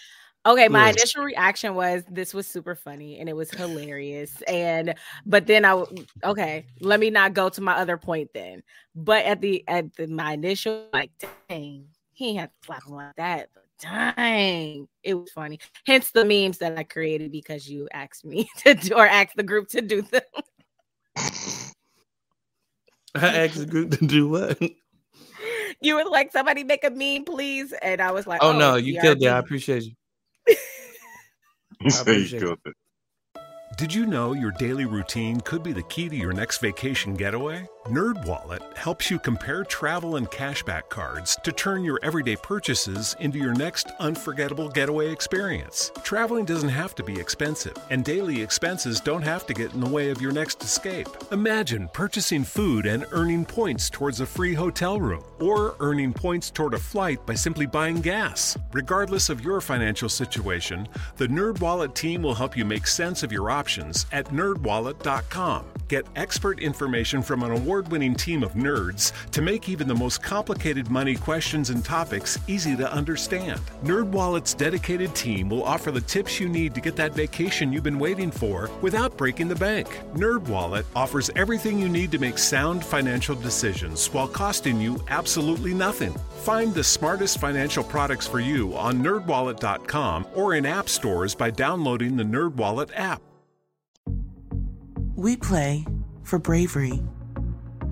Okay, 0.46 0.68
my 0.68 0.86
Yeah. 0.86 0.90
initial 0.92 1.24
reaction 1.24 1.74
was 1.74 2.04
this 2.10 2.34
was 2.34 2.48
super 2.48 2.76
funny 2.76 3.20
and 3.20 3.28
it 3.28 3.36
was 3.36 3.50
hilarious. 3.52 4.42
And 4.44 4.94
but 5.26 5.48
then 5.48 5.66
I 5.66 5.84
okay, 6.24 6.68
let 6.82 7.00
me 7.00 7.10
not 7.10 7.34
go 7.34 7.50
to 7.50 7.62
my 7.62 7.74
other 7.74 7.98
point 7.98 8.30
then. 8.34 8.62
But 8.96 9.26
at 9.26 9.42
the 9.42 9.64
at 9.68 9.94
the 9.96 10.08
my 10.08 10.34
initial 10.34 10.88
like 10.94 11.12
dang, 11.50 11.88
he 12.14 12.36
had 12.36 12.52
to 12.52 12.66
slap 12.66 12.86
him 12.86 12.94
like 12.94 13.16
that. 13.16 13.50
But 13.56 13.64
dang, 13.80 14.88
it 15.04 15.16
was 15.16 15.32
funny. 15.32 15.60
Hence 15.88 16.12
the 16.12 16.24
memes 16.26 16.60
that 16.60 16.78
I 16.78 16.84
created 16.84 17.32
because 17.32 17.68
you 17.68 17.88
asked 17.92 18.24
me 18.24 18.48
to 18.66 18.76
do 18.76 18.94
or 18.96 19.08
asked 19.08 19.36
the 19.36 19.44
group 19.44 19.68
to 19.70 19.82
do 19.82 20.04
them. 20.04 20.22
I 23.16 23.46
asked 23.46 23.58
the 23.58 23.66
group 23.66 23.92
to 23.92 24.06
do 24.06 24.30
what? 24.30 24.62
you 25.82 25.96
were 25.96 26.06
like, 26.06 26.32
somebody 26.32 26.64
make 26.64 26.84
a 26.84 26.92
meme, 26.92 27.26
please. 27.26 27.74
And 27.82 28.02
I 28.02 28.12
was 28.12 28.28
like, 28.28 28.44
Oh, 28.44 28.50
oh 28.50 28.60
no, 28.60 28.76
you 28.76 29.00
killed 29.00 29.24
it. 29.24 29.28
I 29.28 29.40
appreciate 29.40 29.84
you. 29.84 29.94
You 31.82 31.92
you 31.92 31.92
appreciate 32.02 32.44
it. 32.44 32.46
killed 32.46 32.60
it. 32.66 32.76
Did 33.78 33.94
you 33.94 34.06
know 34.06 34.34
your 34.34 34.52
daily 34.52 34.86
routine 34.86 35.42
could 35.42 35.64
be 35.64 35.74
the 35.74 35.84
key 35.84 36.10
to 36.10 36.16
your 36.16 36.34
next 36.34 36.60
vacation 36.60 37.16
getaway? 37.16 37.68
NerdWallet 37.86 38.76
helps 38.76 39.12
you 39.12 39.20
compare 39.20 39.64
travel 39.64 40.16
and 40.16 40.28
cashback 40.32 40.90
cards 40.90 41.38
to 41.44 41.52
turn 41.52 41.84
your 41.84 42.00
everyday 42.02 42.36
purchases 42.36 43.16
into 43.20 43.38
your 43.38 43.54
next 43.54 43.92
unforgettable 44.00 44.70
getaway 44.70 45.12
experience. 45.12 45.92
Traveling 46.02 46.46
doesn't 46.46 46.70
have 46.70 46.96
to 46.96 47.04
be 47.04 47.20
expensive, 47.20 47.78
and 47.92 48.04
daily 48.04 48.42
expenses 48.42 49.00
don't 49.00 49.22
have 49.22 49.46
to 49.46 49.54
get 49.54 49.72
in 49.76 49.82
the 49.82 49.90
way 49.90 50.10
of 50.10 50.20
your 50.20 50.32
next 50.32 50.64
escape. 50.64 51.08
Imagine 51.32 51.88
purchasing 51.90 52.44
food 52.44 52.88
and 52.88 53.06
earning 53.12 53.46
points 53.46 53.88
towards 53.92 54.20
a 54.20 54.26
free 54.26 54.56
hotel 54.56 55.00
room, 55.00 55.24
or 55.40 55.76
earning 55.80 56.12
points 56.12 56.50
toward 56.50 56.74
a 56.74 56.80
flight 56.80 57.24
by 57.28 57.36
simply 57.36 57.68
buying 57.68 58.02
gas. 58.02 58.58
Regardless 58.72 59.30
of 59.30 59.42
your 59.42 59.62
financial 59.62 60.10
situation, 60.10 60.88
the 61.18 61.28
NerdWallet 61.28 61.94
team 61.94 62.24
will 62.24 62.34
help 62.34 62.58
you 62.58 62.66
make 62.66 62.88
sense 62.88 63.22
of 63.22 63.32
your 63.32 63.52
options 63.52 64.08
at 64.12 64.26
nerdwallet.com. 64.30 65.66
Get 65.88 66.08
expert 66.16 66.60
information 66.60 67.22
from 67.22 67.44
an 67.44 67.52
award-winning 67.76 68.16
team 68.16 68.42
of 68.42 68.54
nerds 68.54 69.12
to 69.32 69.42
make 69.42 69.68
even 69.68 69.86
the 69.86 69.94
most 69.94 70.24
complicated 70.24 70.90
money 70.90 71.14
questions 71.14 71.72
and 71.72 71.84
topics 71.84 72.40
easy 72.48 72.74
to 72.74 72.90
understand. 72.90 73.60
NerdWallet's 73.84 74.54
dedicated 74.54 75.14
team 75.14 75.50
will 75.50 75.64
offer 75.64 75.92
the 75.92 76.00
tips 76.00 76.40
you 76.40 76.48
need 76.48 76.74
to 76.74 76.80
get 76.80 76.96
that 76.96 77.12
vacation 77.12 77.74
you've 77.74 77.84
been 77.84 78.00
waiting 78.00 78.32
for 78.32 78.70
without 78.82 79.18
breaking 79.18 79.50
the 79.50 79.56
bank. 79.56 79.88
NerdWallet 80.14 80.86
offers 80.96 81.30
everything 81.36 81.78
you 81.78 81.90
need 81.90 82.14
to 82.14 82.18
make 82.18 82.38
sound 82.38 82.82
financial 82.82 83.36
decisions 83.36 84.08
while 84.14 84.30
costing 84.30 84.80
you 84.80 85.04
absolutely 85.10 85.74
nothing. 85.74 86.16
Find 86.44 86.74
the 86.74 86.84
smartest 86.84 87.40
financial 87.40 87.84
products 87.84 88.26
for 88.26 88.40
you 88.40 88.74
on 88.78 89.04
nerdwallet.com 89.04 90.28
or 90.34 90.54
in 90.54 90.66
app 90.66 90.88
stores 90.88 91.36
by 91.36 91.52
downloading 91.52 92.16
the 92.16 92.24
NerdWallet 92.24 92.92
app. 92.96 93.22
We 95.18 95.36
play 95.36 95.84
for 96.24 96.40
bravery. 96.40 97.02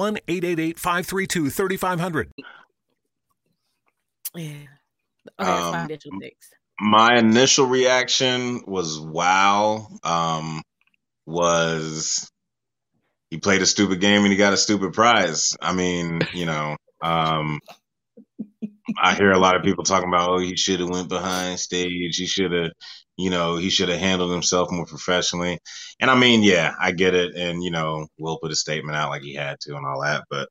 1-888-532-3500. 0.00 2.30
Yeah. 4.34 4.54
Um, 5.38 5.88
my 6.80 7.18
initial 7.18 7.66
reaction 7.66 8.62
was 8.66 8.98
wow. 8.98 9.86
Um, 10.02 10.62
was 11.26 12.30
he 13.30 13.38
played 13.38 13.62
a 13.62 13.66
stupid 13.66 14.00
game 14.00 14.22
and 14.22 14.32
he 14.32 14.36
got 14.36 14.54
a 14.54 14.56
stupid 14.56 14.92
prize. 14.92 15.56
I 15.60 15.74
mean, 15.74 16.20
you 16.32 16.46
know, 16.46 16.76
um, 17.02 17.60
I 19.00 19.14
hear 19.14 19.30
a 19.30 19.38
lot 19.38 19.54
of 19.56 19.62
people 19.62 19.84
talking 19.84 20.08
about, 20.08 20.30
oh, 20.30 20.38
he 20.38 20.56
should 20.56 20.80
have 20.80 20.88
went 20.88 21.08
behind 21.08 21.60
stage. 21.60 22.16
He 22.16 22.26
should 22.26 22.52
have, 22.52 22.72
you 23.20 23.30
know, 23.30 23.56
he 23.56 23.70
should 23.70 23.88
have 23.88 24.00
handled 24.00 24.32
himself 24.32 24.70
more 24.70 24.86
professionally. 24.86 25.58
And 26.00 26.10
I 26.10 26.16
mean, 26.16 26.42
yeah, 26.42 26.74
I 26.80 26.92
get 26.92 27.14
it. 27.14 27.34
And 27.36 27.62
you 27.62 27.70
know, 27.70 28.06
Will 28.18 28.38
put 28.38 28.52
a 28.52 28.56
statement 28.56 28.96
out 28.96 29.10
like 29.10 29.22
he 29.22 29.34
had 29.34 29.58
to 29.62 29.76
and 29.76 29.86
all 29.86 30.02
that. 30.02 30.24
But 30.30 30.48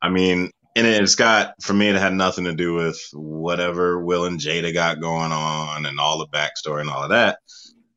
I 0.00 0.08
mean, 0.10 0.50
and 0.76 0.86
it's 0.86 1.14
got 1.16 1.54
for 1.62 1.74
me, 1.74 1.88
it 1.88 1.96
had 1.96 2.14
nothing 2.14 2.44
to 2.44 2.54
do 2.54 2.74
with 2.74 3.00
whatever 3.12 4.02
Will 4.04 4.24
and 4.26 4.40
Jada 4.40 4.72
got 4.72 5.00
going 5.00 5.32
on 5.32 5.86
and 5.86 6.00
all 6.00 6.18
the 6.18 6.28
backstory 6.28 6.80
and 6.80 6.90
all 6.90 7.04
of 7.04 7.10
that. 7.10 7.38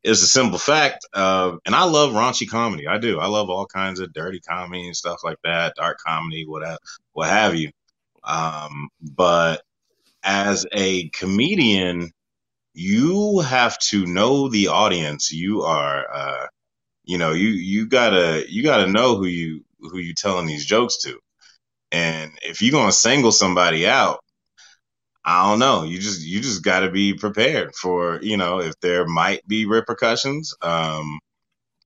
It's 0.04 0.22
a 0.22 0.28
simple 0.28 0.58
fact. 0.58 1.04
Uh, 1.12 1.56
and 1.66 1.74
I 1.74 1.84
love 1.84 2.12
raunchy 2.12 2.48
comedy. 2.48 2.86
I 2.86 2.98
do. 2.98 3.18
I 3.18 3.26
love 3.26 3.50
all 3.50 3.66
kinds 3.66 4.00
of 4.00 4.12
dirty 4.12 4.40
comedy 4.40 4.86
and 4.86 4.96
stuff 4.96 5.18
like 5.24 5.38
that, 5.44 5.74
dark 5.76 5.98
comedy, 6.06 6.44
whatever, 6.46 6.78
what 7.12 7.28
have 7.28 7.56
you. 7.56 7.70
Um, 8.22 8.88
but 9.00 9.62
as 10.22 10.66
a 10.72 11.08
comedian, 11.10 12.10
you 12.76 13.40
have 13.40 13.78
to 13.78 14.04
know 14.04 14.48
the 14.48 14.68
audience 14.68 15.32
you 15.32 15.62
are. 15.62 16.06
Uh, 16.12 16.46
you 17.04 17.16
know, 17.16 17.32
you 17.32 17.48
you 17.48 17.86
gotta 17.86 18.44
you 18.48 18.62
gotta 18.62 18.86
know 18.86 19.16
who 19.16 19.26
you 19.26 19.64
who 19.80 19.98
you 19.98 20.12
telling 20.14 20.46
these 20.46 20.66
jokes 20.66 20.98
to. 20.98 21.18
And 21.90 22.32
if 22.42 22.60
you're 22.60 22.72
gonna 22.72 22.92
single 22.92 23.32
somebody 23.32 23.86
out, 23.88 24.20
I 25.24 25.48
don't 25.48 25.58
know. 25.58 25.84
You 25.84 25.98
just 25.98 26.20
you 26.22 26.40
just 26.40 26.62
got 26.62 26.80
to 26.80 26.90
be 26.90 27.14
prepared 27.14 27.74
for 27.74 28.20
you 28.22 28.36
know 28.36 28.60
if 28.60 28.78
there 28.80 29.06
might 29.06 29.46
be 29.48 29.64
repercussions. 29.64 30.54
Um, 30.60 31.18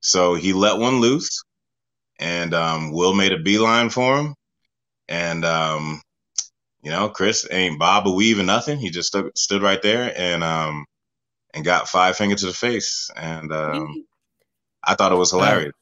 so 0.01 0.35
he 0.35 0.53
let 0.53 0.79
one 0.79 1.01
loose, 1.01 1.45
and 2.19 2.53
um, 2.53 2.91
Will 2.91 3.15
made 3.15 3.33
a 3.33 3.39
beeline 3.39 3.91
for 3.91 4.19
him, 4.19 4.35
and 5.09 5.45
um, 5.45 6.03
you 6.83 6.91
know 6.91 7.09
Chris 7.09 7.47
ain't 7.51 7.79
bob 7.79 8.07
a 8.07 8.11
weave 8.11 8.39
or 8.39 8.43
nothing. 8.45 8.79
He 8.79 8.91
just 8.91 9.09
stood 9.09 9.37
stood 9.37 9.63
right 9.63 9.81
there 9.83 10.13
and 10.17 10.43
um, 10.45 10.85
and 11.55 11.65
got 11.65 11.89
five 11.89 12.17
finger 12.17 12.37
to 12.37 12.47
the 12.47 12.53
face, 12.53 13.11
and 13.17 13.53
um, 13.53 14.05
I 14.85 14.95
thought 14.95 15.13
it 15.13 15.17
was 15.17 15.31
hilarious. 15.31 15.73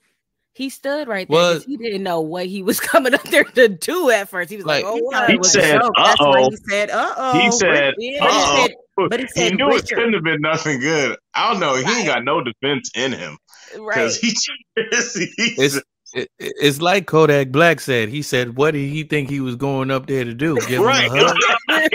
He 0.54 0.70
stood 0.70 1.06
right 1.06 1.28
there. 1.28 1.36
Was- 1.38 1.58
'cause 1.58 1.66
He 1.66 1.76
didn't 1.76 2.02
know 2.02 2.20
what 2.20 2.46
he 2.46 2.62
was 2.64 2.80
coming 2.92 3.14
up 3.14 3.22
there 3.24 3.44
to 3.44 3.68
do 3.68 4.10
at 4.10 4.28
first. 4.28 4.50
He 4.50 4.56
was 4.56 4.66
like, 4.66 4.82
Like, 4.84 4.92
"Oh, 4.92 4.96
he 4.96 5.02
wow." 5.02 5.10
thought 5.12 5.30
it 5.30 5.38
He 5.38 5.44
said, 5.44 5.80
That's 5.96 6.20
why 6.20 6.40
"Uh-oh." 6.40 6.50
he 6.50 6.56
said, 6.68 6.90
"Uh 6.90 7.14
oh." 7.16 7.32
He 7.44 7.50
said, 7.52 7.94
but 7.96 8.02
he 8.02 8.18
"Uh-oh." 8.18 8.56
said, 8.56 8.74
but 8.96 9.20
he 9.20 9.26
He 9.34 9.42
said, 9.42 9.54
knew 9.54 9.70
it 9.76 9.88
couldn't 9.88 10.14
have 10.14 10.24
been 10.24 10.40
nothing 10.40 10.80
good. 10.80 11.16
I 11.34 11.52
don't 11.52 11.60
know. 11.60 11.76
He 11.76 11.98
ain't 11.98 12.06
got 12.06 12.24
no 12.24 12.42
defense 12.42 12.90
in 12.96 13.12
him 13.12 13.38
right." 13.78 13.94
because 13.94 14.18
he 14.18 14.30
just 14.30 15.16
he 15.36 15.54
It's 15.56 15.80
it, 16.14 16.30
it's 16.38 16.80
like 16.80 17.06
Kodak 17.06 17.50
Black 17.50 17.80
said. 17.80 18.08
He 18.08 18.22
said, 18.22 18.56
"What 18.56 18.72
did 18.72 18.88
he 18.88 19.02
think 19.04 19.28
he 19.30 19.40
was 19.40 19.56
going 19.56 19.90
up 19.90 20.06
there 20.06 20.24
to 20.24 20.34
do? 20.34 20.54
Give 20.68 20.82
right. 20.82 21.04
him 21.06 21.14
a 21.14 21.24
hug?" 21.24 21.36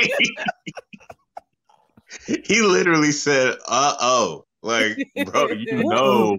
he 2.45 2.61
literally 2.61 3.11
said, 3.11 3.55
"Uh 3.67 3.95
oh." 3.99 4.45
Like, 4.61 4.97
bro, 5.25 5.49
you 5.49 5.83
know, 5.83 6.37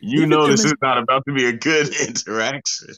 you 0.00 0.26
know 0.26 0.46
this 0.46 0.64
is 0.64 0.74
not 0.80 0.96
about 0.96 1.22
to 1.28 1.34
be 1.34 1.44
a 1.46 1.52
good 1.52 1.88
interaction. 2.00 2.94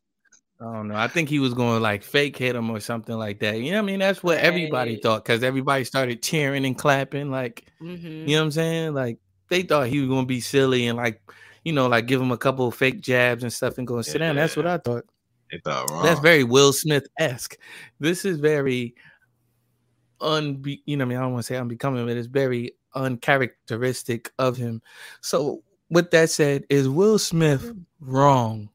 I 0.60 0.64
don't 0.64 0.88
know. 0.88 0.94
I 0.94 1.08
think 1.08 1.28
he 1.28 1.38
was 1.38 1.54
going 1.54 1.78
to 1.78 1.80
like 1.80 2.02
fake 2.02 2.36
hit 2.36 2.54
him 2.54 2.70
or 2.70 2.80
something 2.80 3.16
like 3.16 3.40
that. 3.40 3.58
You 3.58 3.72
know 3.72 3.78
what 3.78 3.84
I 3.84 3.86
mean? 3.86 3.98
That's 4.00 4.22
what 4.22 4.38
everybody 4.38 4.92
Right. 4.92 5.02
thought 5.02 5.24
because 5.24 5.42
everybody 5.42 5.84
started 5.84 6.22
cheering 6.22 6.66
and 6.66 6.76
clapping. 6.76 7.30
Like, 7.30 7.64
Mhm. 7.80 8.28
you 8.28 8.36
know 8.36 8.42
what 8.42 8.44
I'm 8.44 8.50
saying? 8.50 8.94
Like, 8.94 9.18
they 9.48 9.62
thought 9.62 9.88
he 9.88 10.00
was 10.00 10.08
going 10.08 10.24
to 10.24 10.28
be 10.28 10.40
silly 10.40 10.86
and 10.86 10.98
like, 10.98 11.20
you 11.64 11.72
know, 11.72 11.86
like 11.88 12.06
give 12.06 12.20
him 12.20 12.32
a 12.32 12.38
couple 12.38 12.68
of 12.68 12.74
fake 12.74 13.00
jabs 13.00 13.42
and 13.42 13.52
stuff 13.52 13.78
and 13.78 13.86
go 13.86 13.96
and 13.96 14.04
sit 14.06 14.18
down. 14.18 14.36
That's 14.36 14.56
what 14.56 14.66
I 14.66 14.78
thought. 14.78 15.04
They 15.50 15.58
thought 15.64 15.90
wrong. 15.90 16.02
That's 16.04 16.20
very 16.20 16.44
Will 16.44 16.72
Smith 16.72 17.06
esque. 17.18 17.56
This 17.98 18.24
is 18.24 18.38
very 18.38 18.94
unbe 20.20 20.78
you 20.84 20.96
know 20.98 21.04
I 21.04 21.08
mean 21.08 21.16
I 21.18 21.22
don't 21.22 21.32
want 21.32 21.44
to 21.44 21.46
say 21.46 21.56
unbecoming, 21.56 22.06
but 22.06 22.16
it's 22.16 22.26
very 22.28 22.72
uncharacteristic 22.94 24.30
of 24.38 24.56
him. 24.56 24.82
So 25.22 25.62
with 25.88 26.10
that 26.12 26.30
said, 26.30 26.64
is 26.70 26.88
Will 26.88 27.18
Smith 27.18 27.72
wrong? 28.00 28.68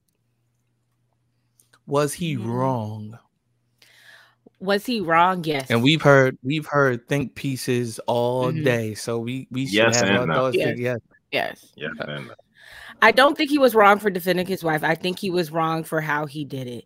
Was 1.88 2.14
he 2.14 2.36
wrong? 2.36 3.18
Was 4.60 4.86
he 4.86 5.00
wrong? 5.02 5.44
Yes. 5.44 5.70
And 5.70 5.84
we've 5.84 6.02
heard 6.02 6.38
we've 6.44 6.66
heard 6.66 7.08
think 7.08 7.36
pieces 7.36 8.00
all 8.08 8.52
Mhm. 8.52 8.64
day. 8.64 8.94
So 8.96 9.20
we 9.20 9.48
we 9.52 9.66
should 9.68 9.76
Yes 9.76 9.96
have 9.98 10.10
and 10.10 10.18
our 10.18 10.26
no. 10.26 10.34
thoughts. 10.34 10.58
Yes. 10.58 10.78
Yes. 10.80 11.00
yes. 11.32 11.72
yeah, 11.76 11.90
man. 12.08 12.32
I 13.02 13.12
don't 13.12 13.38
think 13.38 13.50
he 13.50 13.58
was 13.58 13.76
wrong 13.76 14.00
for 14.00 14.10
defending 14.10 14.48
his 14.48 14.64
wife. 14.64 14.84
I 14.84 14.96
think 14.96 15.20
he 15.20 15.30
was 15.30 15.52
wrong 15.52 15.84
for 15.84 16.02
how 16.02 16.26
he 16.26 16.46
did 16.46 16.68
it. 16.68 16.86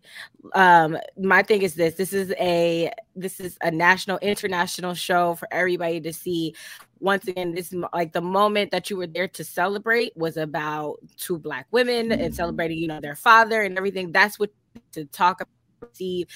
Um, 0.54 0.98
my 1.18 1.42
thing 1.42 1.62
is 1.62 1.74
this: 1.74 1.94
this 1.94 2.12
is 2.12 2.32
a 2.38 2.90
this 3.14 3.40
is 3.40 3.56
a 3.62 3.70
national, 3.70 4.18
international 4.18 4.94
show 4.94 5.34
for 5.34 5.48
everybody 5.52 6.00
to 6.00 6.12
see. 6.12 6.54
Once 6.98 7.26
again, 7.28 7.54
this 7.54 7.72
like 7.92 8.12
the 8.12 8.20
moment 8.20 8.70
that 8.72 8.90
you 8.90 8.96
were 8.96 9.06
there 9.06 9.28
to 9.28 9.44
celebrate 9.44 10.16
was 10.16 10.36
about 10.36 10.96
two 11.16 11.38
black 11.38 11.66
women 11.70 12.12
and 12.12 12.34
celebrating, 12.34 12.78
you 12.78 12.88
know, 12.88 13.00
their 13.00 13.16
father 13.16 13.62
and 13.62 13.78
everything. 13.78 14.12
That's 14.12 14.38
what 14.38 14.50
to 14.92 15.04
talk 15.06 15.40
about. 15.40 15.96
See, 15.96 16.26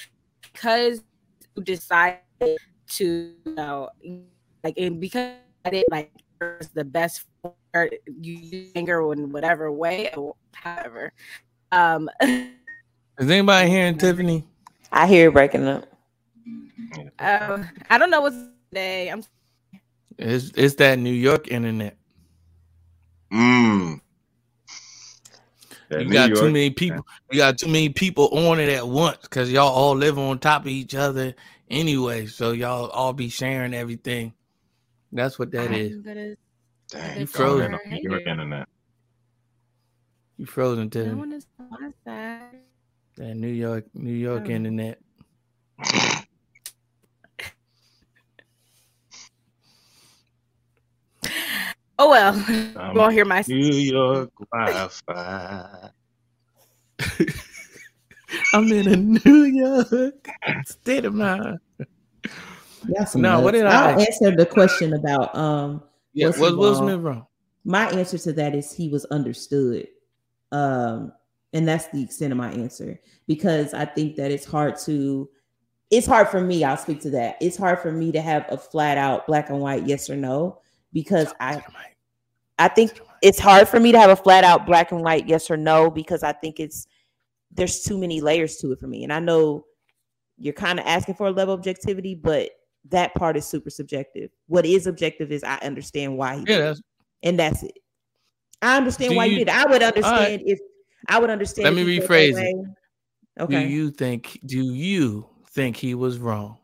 because 0.41 1.03
you 1.55 1.63
decided 1.63 2.19
to, 2.87 3.33
you 3.45 3.55
know, 3.55 3.89
like 4.63 4.77
and 4.77 4.99
because 4.99 5.35
it 5.65 5.85
like 5.91 6.11
was 6.39 6.69
the 6.73 6.83
best 6.83 7.25
or 7.75 7.89
you 8.21 8.33
use 8.33 8.71
anger 8.75 9.11
in 9.13 9.31
whatever 9.31 9.71
way 9.71 10.09
or 10.15 10.35
however. 10.53 11.11
Um 11.71 12.09
Is 13.19 13.29
anybody 13.29 13.69
hearing 13.69 13.97
Tiffany? 13.97 14.45
I 14.91 15.07
hear 15.07 15.29
it 15.29 15.33
breaking 15.33 15.67
up. 15.67 15.85
um, 17.19 17.67
I 17.89 17.97
don't 17.97 18.09
know 18.09 18.21
what's 18.21 18.37
today. 18.71 19.09
I'm 19.09 19.23
It's 20.17 20.51
it's 20.55 20.75
that 20.75 20.99
New 20.99 21.13
York 21.13 21.47
internet. 21.49 21.97
Mm. 23.33 24.01
That 25.89 25.99
You 25.99 26.05
New 26.07 26.13
got 26.13 26.35
too 26.35 26.49
many 26.49 26.69
people. 26.71 27.05
You 27.31 27.39
got 27.39 27.57
too 27.57 27.67
many 27.67 27.89
people 27.89 28.27
on 28.31 28.59
it 28.59 28.69
at 28.69 28.87
once 28.87 29.19
because 29.21 29.51
y'all 29.51 29.71
all 29.73 29.95
live 29.95 30.17
on 30.17 30.39
top 30.39 30.63
of 30.63 30.67
each 30.67 30.95
other 30.95 31.35
anyway. 31.69 32.25
So 32.27 32.51
y'all 32.51 32.89
all 32.89 33.13
be 33.13 33.29
sharing 33.29 33.73
everything. 33.73 34.33
That's 35.11 35.39
what 35.39 35.51
that 35.51 35.71
is. 35.71 35.95
I'm 35.95 36.01
gonna 36.03 36.35
Dang, 36.95 37.15
You 37.15 37.21
you 37.21 37.27
frozen. 37.27 37.71
frozen. 37.71 37.79
New 37.91 37.99
York 38.11 38.23
internet. 38.27 38.67
You 40.37 40.45
frozen 40.45 40.89
to 40.91 41.05
no 41.05 41.17
one 41.17 41.33
is 41.33 41.47
on 41.59 41.67
my 41.69 41.91
that 43.17 43.35
New 43.35 43.47
York 43.49 43.85
New 43.93 44.13
York 44.13 44.49
Oh. 44.49 44.53
internet. 44.53 44.99
Oh 51.99 52.09
well. 52.09 52.33
Um, 52.75 52.95
you 52.95 52.99
won't 52.99 53.13
hear 53.13 53.25
my 53.25 53.43
New 53.47 53.73
York 53.75 54.29
Wi-Fi. 54.51 55.91
I'm 58.53 58.71
in 58.71 58.87
a 58.87 58.97
New 58.97 59.43
York 59.43 60.27
state 60.65 61.05
of 61.05 61.13
mind. 61.15 61.59
Y'all 62.89 63.05
some 63.05 63.21
No, 63.21 63.39
what 63.41 63.51
did 63.53 63.65
I 63.65 63.91
I'll 63.91 63.99
answer 64.01 64.31
the 64.35 64.45
question 64.45 64.93
about 64.93 65.35
um 65.35 65.83
Yeah, 66.15 66.27
was 66.27 66.39
was 66.39 66.55
Will? 66.55 66.75
Smith 66.75 67.01
wrong? 67.01 67.27
My 67.65 67.89
answer 67.89 68.17
to 68.17 68.33
that 68.33 68.55
is 68.55 68.71
he 68.71 68.89
was 68.89 69.05
understood. 69.05 69.87
Um, 70.51 71.11
and 71.53 71.67
that's 71.67 71.87
the 71.87 72.01
extent 72.01 72.31
of 72.31 72.37
my 72.37 72.51
answer 72.51 72.99
because 73.27 73.73
I 73.73 73.85
think 73.85 74.15
that 74.15 74.31
it's 74.31 74.45
hard 74.45 74.77
to 74.79 75.29
it's 75.91 76.07
hard 76.07 76.29
for 76.29 76.41
me, 76.41 76.63
I'll 76.63 76.77
speak 76.77 77.01
to 77.01 77.11
that. 77.11 77.37
It's 77.41 77.57
hard 77.57 77.79
for 77.79 77.91
me 77.91 78.11
to 78.11 78.21
have 78.21 78.45
a 78.49 78.57
flat 78.57 78.97
out 78.97 79.27
black 79.27 79.49
and 79.49 79.59
white 79.59 79.85
yes 79.85 80.09
or 80.09 80.15
no 80.15 80.61
because 80.93 81.33
I 81.39 81.61
I 82.57 82.69
think 82.69 82.99
it's 83.21 83.39
hard 83.39 83.67
for 83.67 83.79
me 83.79 83.91
to 83.91 83.99
have 83.99 84.09
a 84.09 84.15
flat 84.15 84.43
out 84.43 84.65
black 84.65 84.91
and 84.91 85.01
white 85.01 85.27
yes 85.27 85.51
or 85.51 85.57
no 85.57 85.91
because 85.91 86.23
I 86.23 86.31
think 86.31 86.59
it's 86.59 86.87
there's 87.51 87.81
too 87.81 87.97
many 87.97 88.21
layers 88.21 88.57
to 88.57 88.71
it 88.71 88.79
for 88.79 88.87
me. 88.87 89.03
And 89.03 89.11
I 89.11 89.19
know 89.19 89.65
you're 90.37 90.53
kind 90.53 90.79
of 90.79 90.85
asking 90.85 91.15
for 91.15 91.27
a 91.27 91.31
level 91.31 91.53
of 91.53 91.59
objectivity, 91.59 92.15
but 92.15 92.51
that 92.89 93.13
part 93.15 93.35
is 93.37 93.45
super 93.45 93.69
subjective. 93.69 94.29
What 94.47 94.65
is 94.65 94.87
objective 94.87 95.31
is 95.31 95.43
I 95.43 95.55
understand 95.57 96.17
why 96.17 96.35
he 96.35 96.41
Yeah, 96.41 96.57
did 96.57 96.61
that's 96.65 96.81
and 97.23 97.39
that's 97.39 97.63
it. 97.63 97.77
I 98.61 98.77
understand 98.77 99.11
Do 99.11 99.17
why 99.17 99.25
you, 99.25 99.31
you- 99.33 99.39
did. 99.39 99.49
I 99.49 99.65
would 99.65 99.81
All 99.83 99.91
right. 99.91 99.95
understand 99.97 100.41
if 100.45 100.59
I 101.07 101.19
would 101.19 101.29
understand. 101.29 101.75
Let 101.75 101.85
me 101.85 101.97
rephrase 101.99 102.39
it. 102.39 102.55
Okay. 103.39 103.63
Do 103.63 103.69
you 103.69 103.91
think 103.91 104.39
do 104.45 104.57
you 104.63 105.27
think 105.51 105.75
he 105.77 105.93
was 105.95 106.17
wrong? 106.19 106.57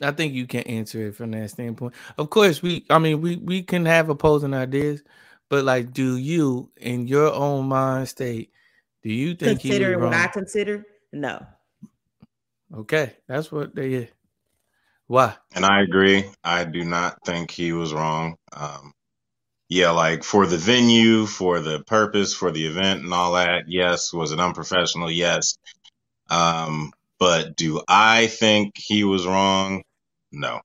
I 0.00 0.10
think 0.10 0.34
you 0.34 0.46
can 0.46 0.62
answer 0.62 1.06
it 1.08 1.14
from 1.14 1.30
that 1.30 1.50
standpoint. 1.50 1.94
Of 2.18 2.30
course, 2.30 2.60
we 2.62 2.84
I 2.90 2.98
mean 2.98 3.20
we 3.20 3.36
we 3.36 3.62
can 3.62 3.84
have 3.86 4.08
opposing 4.08 4.52
ideas, 4.54 5.02
but 5.48 5.64
like 5.64 5.92
do 5.92 6.16
you 6.16 6.70
in 6.76 7.06
your 7.06 7.32
own 7.32 7.66
mind 7.68 8.08
state, 8.08 8.50
do 9.02 9.10
you 9.12 9.34
think 9.34 9.60
he 9.60 9.68
was 9.68 9.78
Considering 9.78 10.00
what 10.00 10.12
I 10.14 10.26
consider, 10.26 10.84
no. 11.12 11.46
Okay, 12.74 13.14
that's 13.28 13.52
what 13.52 13.74
they 13.74 13.92
is. 13.92 14.08
Why? 15.06 15.34
And 15.54 15.64
I 15.64 15.82
agree. 15.82 16.24
I 16.42 16.64
do 16.64 16.84
not 16.84 17.18
think 17.26 17.50
he 17.50 17.72
was 17.72 17.92
wrong. 17.92 18.36
Um, 18.54 18.92
yeah, 19.68 19.90
like 19.90 20.24
for 20.24 20.46
the 20.46 20.56
venue, 20.56 21.26
for 21.26 21.60
the 21.60 21.82
purpose, 21.84 22.32
for 22.34 22.50
the 22.50 22.64
event, 22.66 23.02
and 23.02 23.12
all 23.12 23.32
that. 23.34 23.64
Yes, 23.68 24.12
was 24.12 24.32
it 24.32 24.40
unprofessional? 24.40 25.10
Yes. 25.10 25.56
Um, 26.30 26.92
but 27.18 27.56
do 27.56 27.82
I 27.88 28.26
think 28.28 28.72
he 28.76 29.04
was 29.04 29.26
wrong? 29.26 29.82
No, 30.30 30.60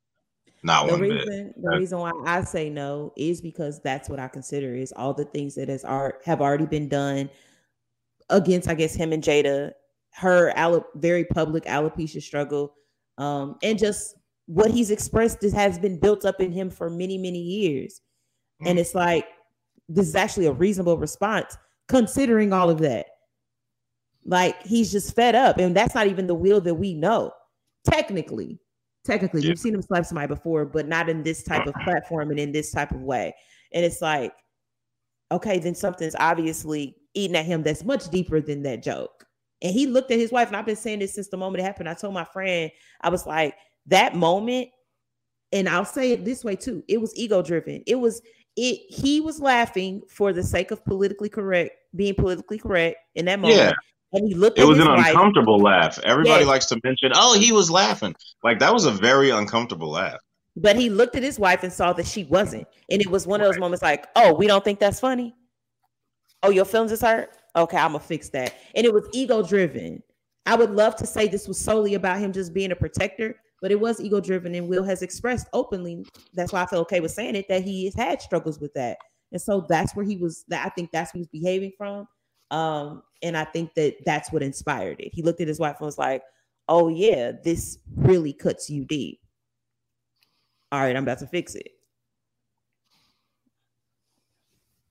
not 0.64 0.86
The 0.88 0.92
one 0.94 1.02
bit. 1.02 1.10
reason 1.12 1.54
the 1.58 1.70
That- 1.72 1.78
reason 1.80 2.00
why 2.00 2.12
I 2.26 2.44
say 2.44 2.70
no 2.70 3.12
is 3.18 3.42
because 3.42 3.82
that's 3.82 4.08
what 4.08 4.20
I 4.20 4.28
consider 4.30 4.74
is 4.76 4.94
all 4.94 5.14
the 5.14 5.26
things 5.26 5.56
that 5.56 5.68
has 5.68 5.84
art 5.84 6.22
have 6.26 6.42
already 6.42 6.66
been 6.66 6.88
done 6.88 7.30
against, 8.30 8.70
I 8.70 8.76
guess, 8.76 8.96
him 8.96 9.12
and 9.14 9.24
Jada, 9.24 9.74
her 10.18 10.52
very 10.96 11.24
public 11.26 11.66
alopecia 11.66 12.22
struggle, 12.22 12.74
um, 13.18 13.56
and 13.64 13.78
just 13.78 14.16
what 14.48 14.72
he's 14.72 14.92
expressed 14.92 15.44
is, 15.44 15.54
has 15.54 15.78
been 15.78 16.00
built 16.00 16.26
up 16.26 16.42
in 16.42 16.52
him 16.52 16.70
for 16.70 16.90
many, 16.90 17.18
many 17.18 17.40
years. 17.40 18.02
And 18.66 18.80
it's 18.80 18.96
like 18.96 19.28
this 19.88 20.08
is 20.08 20.16
actually 20.16 20.48
a 20.48 20.52
reasonable 20.52 20.98
response 20.98 21.56
considering 21.88 22.52
all 22.52 22.70
of 22.70 22.80
that. 22.80 23.06
Like 24.26 24.62
he's 24.66 24.92
just 24.92 25.16
fed 25.16 25.36
up, 25.36 25.58
and 25.60 25.76
that's 25.76 25.96
not 25.96 26.08
even 26.08 26.28
the 26.28 26.36
Will 26.36 26.62
that 26.62 26.76
we 26.76 26.94
know. 26.94 27.32
Technically, 27.90 28.60
technically, 29.06 29.42
Yeah. 29.42 29.50
we've 29.50 29.60
seen 29.60 29.76
him 29.76 29.82
slap 29.82 30.06
somebody 30.06 30.28
before, 30.28 30.66
but 30.66 30.88
not 30.88 31.08
in 31.10 31.24
this 31.24 31.44
type 31.44 31.68
of 31.68 31.74
platform 31.84 32.32
and 32.32 32.40
in 32.40 32.52
this 32.52 32.72
type 32.72 32.92
of 32.92 33.02
way. 33.02 33.34
And 33.72 33.86
it's 33.86 34.02
like, 34.02 34.34
okay, 35.32 35.60
then 35.60 35.76
something's 35.76 36.16
obviously 36.20 36.98
eating 37.14 37.38
at 37.38 37.46
him 37.46 37.64
that's 37.64 37.84
much 37.86 38.10
deeper 38.10 38.42
than 38.42 38.64
that 38.64 38.84
joke. 38.84 39.17
And 39.62 39.74
he 39.74 39.88
looked 39.88 40.12
at 40.12 40.20
his 40.20 40.32
wife, 40.32 40.48
and 40.50 40.56
I've 40.58 40.66
been 40.66 40.76
saying 40.76 41.00
this 41.00 41.16
since 41.16 41.30
the 41.30 41.38
moment 41.38 41.62
it 41.62 41.66
happened. 41.66 41.90
I 41.90 41.94
told 41.96 42.14
my 42.14 42.26
friend, 42.26 42.72
I 43.02 43.10
was 43.10 43.26
like, 43.26 43.56
that 43.88 44.16
moment, 44.16 44.70
and 45.52 45.68
I'll 45.68 45.86
say 45.86 46.12
it 46.12 46.26
this 46.26 46.44
way 46.44 46.56
too. 46.56 46.84
It 46.88 47.02
was 47.02 47.16
ego 47.16 47.42
driven. 47.42 47.84
It 47.88 47.96
was 47.96 48.22
it. 48.56 48.82
He 48.90 49.22
was 49.22 49.40
laughing 49.40 50.02
for 50.10 50.34
the 50.34 50.44
sake 50.44 50.72
of 50.72 50.84
politically 50.86 51.30
correct, 51.30 51.72
being 51.96 52.14
politically 52.16 52.60
correct 52.60 52.98
in 53.16 53.26
that 53.26 53.40
moment. 53.40 53.60
Yeah. 53.60 53.72
And 54.14 54.28
he 54.28 54.36
looked 54.36 54.58
at 54.58 54.64
It 54.64 54.68
was 54.68 54.80
an 54.80 54.88
wife. 54.88 55.08
uncomfortable 55.08 55.60
laugh. 55.60 56.00
Everybody 56.04 56.42
Yes. 56.42 56.48
likes 56.48 56.66
to 56.68 56.80
mention, 56.84 57.12
"Oh, 57.16 57.38
he 57.40 57.52
was 57.52 57.70
laughing." 57.70 58.16
Like 58.44 58.60
that 58.60 58.74
was 58.74 58.86
a 58.86 58.92
very 58.92 59.30
uncomfortable 59.32 59.90
laugh. 59.90 60.20
But 60.56 60.76
he 60.76 60.90
looked 60.90 61.16
at 61.16 61.24
his 61.24 61.38
wife 61.38 61.62
and 61.64 61.72
saw 61.72 61.94
that 61.94 62.08
she 62.08 62.24
wasn't. 62.24 62.68
And 62.90 63.00
it 63.02 63.08
was 63.10 63.28
one 63.28 63.42
of 63.42 63.48
those 63.48 63.60
moments 63.60 63.84
like, 63.84 64.08
oh, 64.16 64.34
we 64.34 64.48
don't 64.48 64.64
think 64.64 64.80
that's 64.80 65.00
funny. 65.00 65.36
Oh, 66.42 66.50
your 66.50 66.66
feelings 66.66 66.92
is 66.92 67.02
hurt? 67.02 67.37
Okay, 67.58 67.78
I'm 67.78 67.94
gonna 67.94 68.00
fix 68.00 68.30
that. 68.30 68.54
And 68.76 68.86
it 68.86 68.94
was 68.94 69.10
ego 69.14 69.42
driven. 69.42 70.04
I 70.46 70.56
would 70.56 70.72
love 70.72 70.96
to 70.98 71.08
say 71.08 71.28
this 71.28 71.48
was 71.48 71.60
solely 71.60 71.96
about 71.96 72.20
him 72.20 72.32
just 72.32 72.54
being 72.54 72.72
a 72.72 72.76
protector, 72.76 73.36
but 73.62 73.72
it 73.72 73.80
was 73.80 74.00
ego 74.00 74.22
driven. 74.22 74.56
And 74.56 74.70
Will 74.70 74.84
has 74.84 75.02
expressed 75.02 75.48
openly. 75.54 76.06
That's 76.34 76.54
why 76.54 76.62
I 76.62 76.68
feel 76.68 76.80
okay 76.82 77.00
with 77.00 77.12
saying 77.12 77.36
it 77.36 77.48
that 77.50 77.64
he 77.64 77.86
has 77.86 77.96
had 77.96 78.22
struggles 78.22 78.60
with 78.60 78.74
that. 78.76 78.98
And 79.32 79.42
so 79.42 79.66
that's 79.68 79.96
where 79.96 80.06
he 80.06 80.18
was. 80.18 80.46
That 80.48 80.66
I 80.66 80.70
think 80.70 80.92
that's 80.92 81.14
where 81.14 81.20
he's 81.20 81.28
behaving 81.28 81.74
from. 81.78 82.08
Um, 82.52 83.02
and 83.24 83.36
I 83.36 83.44
think 83.44 83.74
that 83.74 83.96
that's 84.06 84.32
what 84.32 84.44
inspired 84.44 85.02
it. 85.02 85.10
He 85.12 85.24
looked 85.24 85.42
at 85.42 85.48
his 85.48 85.60
wife 85.60 85.78
and 85.80 85.86
was 85.86 85.98
like, 85.98 86.22
"Oh 86.70 86.88
yeah, 86.88 87.32
this 87.44 87.80
really 87.96 88.34
cuts 88.34 88.70
you 88.70 88.86
deep." 88.86 89.20
All 90.72 90.80
right, 90.80 90.96
I'm 90.96 91.04
about 91.04 91.20
to 91.20 91.28
fix 91.28 91.56
it. 91.56 91.72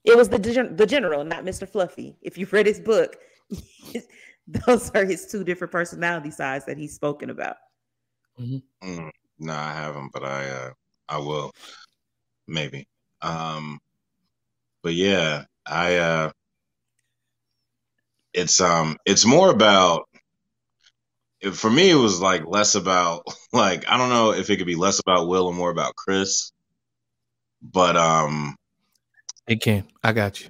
It 0.07 0.17
was 0.17 0.29
the 0.29 0.39
gen- 0.39 0.77
the 0.77 0.87
general, 0.87 1.25
not 1.25 1.45
Mr. 1.45 1.69
Fluffy. 1.69 2.17
If 2.23 2.39
you've 2.39 2.53
read 2.53 2.67
his 2.67 2.79
book, 2.81 3.17
those 4.47 4.91
are 4.95 5.05
his 5.05 5.27
two 5.27 5.43
different 5.43 5.73
personality 5.73 6.31
sides 6.31 6.65
that 6.67 6.79
he's 6.79 6.95
spoken 6.95 7.29
about. 7.31 7.57
Mm, 8.41 9.11
no, 9.41 9.53
I 9.53 9.73
haven't, 9.73 10.13
but 10.13 10.23
I 10.23 10.49
uh, 10.49 10.71
I 11.09 11.19
will 11.19 11.51
maybe. 12.47 12.87
Um, 13.21 13.81
but 14.83 14.95
yeah, 14.95 15.45
I 15.67 15.97
uh, 15.97 16.31
it's 18.33 18.61
um, 18.61 18.97
it's 19.05 19.27
more 19.27 19.51
about. 19.51 20.05
For 21.53 21.71
me, 21.71 21.91
it 21.91 21.97
was 21.97 22.21
like 22.21 22.47
less 22.47 22.77
about 22.77 23.25
like 23.53 23.89
I 23.89 23.97
don't 23.97 24.11
know 24.11 24.33
if 24.33 24.51
it 24.51 24.59
could 24.59 24.67
be 24.67 24.77
less 24.77 25.01
about 25.01 25.27
Will 25.27 25.49
and 25.49 25.57
more 25.57 25.71
about 25.71 25.97
Chris, 25.97 26.53
but 27.61 27.97
um, 27.97 28.55
It 29.49 29.63
can. 29.63 29.85
I 30.03 30.13
got 30.13 30.41
you. 30.41 30.49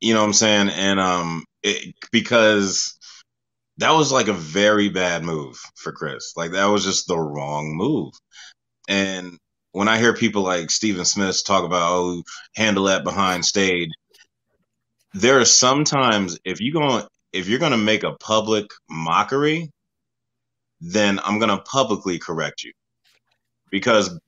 you 0.00 0.14
know 0.14 0.20
what 0.20 0.28
I'm 0.28 0.34
saying? 0.34 0.70
And 0.70 1.00
um, 1.00 1.44
it, 1.64 1.96
because 2.12 2.98
that 3.78 3.92
was 3.92 4.12
like 4.12 4.28
a 4.28 4.34
very 4.34 4.90
bad 4.90 5.24
move 5.24 5.58
for 5.76 5.92
Chris. 5.92 6.34
Like 6.36 6.52
that 6.52 6.66
was 6.66 6.84
just 6.84 7.08
the 7.08 7.18
wrong 7.18 7.76
move. 7.76 8.14
And 8.88 9.38
when 9.72 9.88
I 9.88 9.98
hear 9.98 10.14
people 10.14 10.42
like 10.42 10.70
Stephen 10.70 11.04
Smith 11.06 11.44
talk 11.46 11.64
about 11.64 11.92
oh 11.92 12.22
handle 12.56 12.86
that 12.86 13.04
behind 13.04 13.44
stage, 13.44 13.90
there 15.14 15.40
are 15.40 15.44
sometimes 15.46 16.38
if 16.44 16.60
you 16.60 16.72
going 16.72 17.04
if 17.32 17.48
you're 17.48 17.60
gonna 17.60 17.78
make 17.78 18.04
a 18.04 18.14
public 18.14 18.66
mockery, 18.90 19.70
then 20.80 21.20
I'm 21.24 21.38
gonna 21.40 21.60
publicly 21.62 22.18
correct 22.18 22.64
you 22.64 22.72
because 23.70 24.18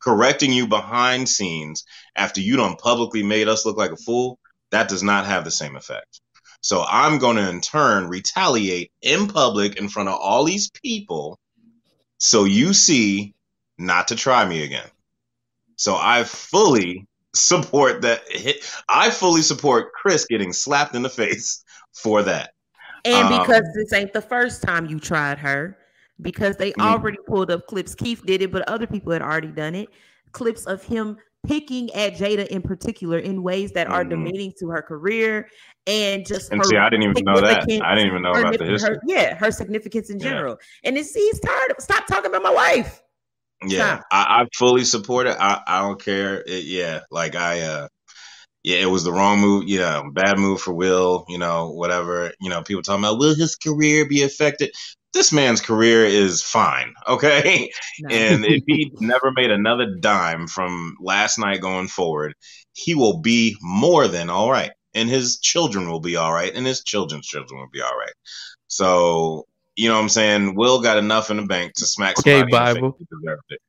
correcting 0.00 0.52
you 0.52 0.66
behind 0.66 1.28
scenes 1.28 1.84
after 2.16 2.40
you 2.40 2.56
done 2.56 2.76
publicly 2.76 3.22
made 3.22 3.48
us 3.48 3.64
look 3.64 3.76
like 3.76 3.92
a 3.92 3.96
fool, 3.96 4.38
that 4.70 4.88
does 4.88 5.02
not 5.02 5.26
have 5.26 5.44
the 5.44 5.50
same 5.50 5.76
effect. 5.76 6.20
So 6.60 6.84
I'm 6.88 7.18
going 7.18 7.36
to 7.36 7.48
in 7.48 7.60
turn 7.60 8.08
retaliate 8.08 8.90
in 9.02 9.28
public 9.28 9.76
in 9.76 9.88
front 9.88 10.08
of 10.08 10.18
all 10.18 10.44
these 10.44 10.70
people 10.70 11.38
so 12.18 12.44
you 12.44 12.72
see 12.72 13.34
not 13.76 14.08
to 14.08 14.16
try 14.16 14.46
me 14.46 14.64
again. 14.64 14.88
So 15.76 15.96
I 15.96 16.24
fully 16.24 17.06
support 17.34 18.02
that. 18.02 18.22
I 18.88 19.10
fully 19.10 19.42
support 19.42 19.92
Chris 19.92 20.26
getting 20.26 20.52
slapped 20.52 20.94
in 20.94 21.02
the 21.02 21.10
face 21.10 21.64
for 21.92 22.22
that. 22.22 22.52
And 23.04 23.28
Um, 23.28 23.40
because 23.40 23.64
this 23.74 23.92
ain't 23.92 24.12
the 24.12 24.22
first 24.22 24.62
time 24.62 24.86
you 24.86 24.98
tried 24.98 25.38
her, 25.38 25.76
because 26.20 26.56
they 26.56 26.72
Mhm. 26.72 26.82
already 26.84 27.18
pulled 27.26 27.50
up 27.50 27.66
clips. 27.66 27.94
Keith 27.94 28.24
did 28.24 28.42
it, 28.42 28.52
but 28.52 28.68
other 28.68 28.86
people 28.86 29.12
had 29.12 29.22
already 29.22 29.48
done 29.48 29.74
it. 29.74 29.88
Clips 30.32 30.66
of 30.66 30.82
him 30.84 31.16
picking 31.46 31.92
at 31.94 32.14
Jada 32.14 32.46
in 32.46 32.62
particular 32.62 33.18
in 33.18 33.42
ways 33.42 33.72
that 33.72 33.86
are 33.88 34.02
Mhm. 34.04 34.10
demeaning 34.10 34.52
to 34.58 34.68
her 34.70 34.80
career 34.80 35.48
and 35.86 36.26
just 36.26 36.50
And 36.50 36.60
her 36.60 36.64
see, 36.64 36.76
I 36.78 36.88
didn't 36.88 37.02
even 37.10 37.24
know 37.24 37.40
that. 37.40 37.62
I 37.62 37.94
didn't 37.94 38.06
even 38.06 38.22
know 38.22 38.32
her- 38.32 38.40
about 38.40 38.58
the 38.58 38.64
her- 38.64 38.70
history. 38.72 38.96
yeah, 39.06 39.34
her 39.34 39.50
significance 39.50 40.08
in 40.08 40.18
Yeah. 40.18 40.30
general. 40.30 40.56
And 40.84 40.96
it's 40.96 41.12
he's 41.14 41.38
tired 41.40 41.70
of 41.70 41.76
stop 41.82 42.06
talking 42.06 42.30
about 42.30 42.42
my 42.42 42.50
wife. 42.50 43.02
Yeah, 43.66 44.00
I, 44.10 44.42
I 44.42 44.46
fully 44.54 44.84
support 44.84 45.26
it. 45.26 45.36
I, 45.38 45.60
I 45.66 45.80
don't 45.82 46.02
care. 46.02 46.42
It, 46.46 46.64
yeah, 46.64 47.00
like 47.10 47.34
I, 47.34 47.60
uh, 47.60 47.88
yeah, 48.64 48.78
it 48.78 48.90
was 48.90 49.04
the 49.04 49.12
wrong 49.12 49.40
move. 49.40 49.64
Yeah, 49.68 50.02
bad 50.10 50.38
move 50.38 50.60
for 50.60 50.72
Will. 50.72 51.26
You 51.28 51.38
know, 51.38 51.70
whatever. 51.70 52.32
You 52.40 52.50
know, 52.50 52.62
people 52.62 52.82
talking 52.82 53.04
about 53.04 53.18
will 53.18 53.34
his 53.34 53.56
career 53.56 54.08
be 54.08 54.22
affected? 54.22 54.72
This 55.12 55.32
man's 55.32 55.60
career 55.60 56.04
is 56.04 56.42
fine. 56.42 56.94
Okay, 57.06 57.70
and 58.10 58.44
if 58.46 58.64
he 58.66 58.90
never 59.00 59.30
made 59.36 59.50
another 59.50 59.96
dime 60.00 60.46
from 60.48 60.96
last 61.00 61.38
night 61.38 61.60
going 61.60 61.88
forward, 61.88 62.34
he 62.72 62.94
will 62.94 63.18
be 63.20 63.56
more 63.60 64.08
than 64.08 64.30
all 64.30 64.50
right, 64.50 64.72
and 64.94 65.10
his 65.10 65.38
children 65.38 65.90
will 65.90 66.00
be 66.00 66.16
all 66.16 66.32
right, 66.32 66.54
and 66.54 66.66
his 66.66 66.82
children's 66.82 67.26
children 67.26 67.60
will 67.60 67.68
be 67.70 67.82
all 67.82 67.96
right. 67.96 68.14
So 68.68 69.44
you 69.76 69.88
know 69.88 69.96
what 69.96 70.02
I'm 70.02 70.08
saying? 70.08 70.54
Will 70.54 70.80
got 70.80 70.96
enough 70.96 71.30
in 71.30 71.36
the 71.36 71.42
bank 71.44 71.74
to 71.74 71.86
smack 71.86 72.18
Okay, 72.18 72.40
somebody 72.40 72.56
in 72.56 72.64
the 72.64 72.72
face 72.72 72.74
Bible. 72.74 72.98
deserved 73.10 73.42
it. 73.50 73.60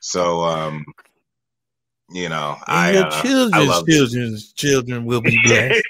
So 0.00 0.42
um, 0.42 0.84
you 2.10 2.28
know, 2.28 2.56
And 2.68 2.68
I 2.68 2.92
your 2.92 3.00
uh, 3.00 3.22
I 3.52 3.60
children's 3.60 3.60
love 3.60 3.86
children 4.54 5.04
will 5.04 5.20
be 5.20 5.38
blessed. 5.38 5.82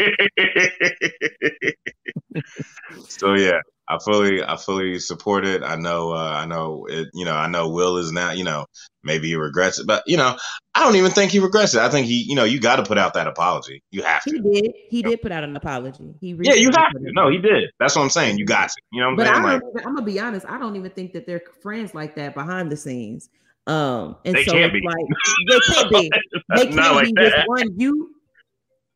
so 3.08 3.34
yeah, 3.34 3.60
I 3.88 3.98
fully 4.04 4.42
I 4.42 4.56
fully 4.56 4.98
support 4.98 5.46
it. 5.46 5.62
I 5.62 5.76
know 5.76 6.12
uh, 6.12 6.32
I 6.42 6.46
know 6.46 6.86
it. 6.88 7.08
You 7.14 7.24
know, 7.24 7.34
I 7.34 7.48
know 7.48 7.70
Will 7.70 7.98
is 7.98 8.12
now. 8.12 8.32
You 8.32 8.44
know, 8.44 8.66
maybe 9.04 9.28
he 9.28 9.36
regrets 9.36 9.78
it, 9.78 9.86
but 9.86 10.02
you 10.06 10.16
know, 10.16 10.36
I 10.74 10.84
don't 10.84 10.96
even 10.96 11.10
think 11.10 11.32
he 11.32 11.38
regrets 11.38 11.74
it. 11.74 11.80
I 11.80 11.88
think 11.88 12.06
he, 12.06 12.22
you 12.22 12.34
know, 12.34 12.44
you 12.44 12.60
got 12.60 12.76
to 12.76 12.84
put 12.84 12.98
out 12.98 13.14
that 13.14 13.26
apology. 13.26 13.82
You 13.90 14.02
have 14.02 14.24
to. 14.26 14.32
He 14.32 14.40
did. 14.40 14.72
He 14.90 15.02
did 15.02 15.22
put 15.22 15.32
out 15.32 15.44
an 15.44 15.56
apology. 15.56 16.14
He 16.20 16.34
really 16.34 16.48
Yeah, 16.50 16.54
you 16.54 16.66
recently 16.66 16.76
have 16.76 16.92
put 16.92 17.02
to. 17.02 17.08
it 17.08 17.14
No, 17.14 17.30
he 17.30 17.38
did. 17.38 17.70
That's 17.78 17.96
what 17.96 18.02
I'm 18.02 18.10
saying. 18.10 18.38
You 18.38 18.46
got 18.46 18.68
to. 18.70 18.82
You 18.92 19.00
know 19.00 19.06
what 19.08 19.10
I'm 19.12 19.16
But 19.16 19.26
saying? 19.26 19.34
I 19.34 19.44
Like, 19.44 19.56
even, 19.56 19.86
I'm 19.86 19.94
gonna 19.94 20.06
be 20.06 20.20
honest. 20.20 20.46
I 20.48 20.58
don't 20.58 20.76
even 20.76 20.90
think 20.90 21.12
that 21.14 21.26
they're 21.26 21.42
friends 21.62 21.94
like 21.94 22.16
that 22.16 22.34
behind 22.34 22.70
the 22.70 22.76
scenes. 22.76 23.30
Um, 23.66 24.16
and 24.24 24.34
They 24.36 24.44
so 24.44 24.52
can't 24.52 24.72
it's 24.74 24.80
be. 24.80 24.86
like 24.86 25.06
they 25.48 25.74
can't 25.74 25.90
be. 25.90 26.10
They 26.56 26.66
can't 26.68 26.94
like 26.94 27.06
be 27.06 27.22
with 27.22 27.32
that. 27.32 27.48
one 27.48 27.78
you 27.78 28.14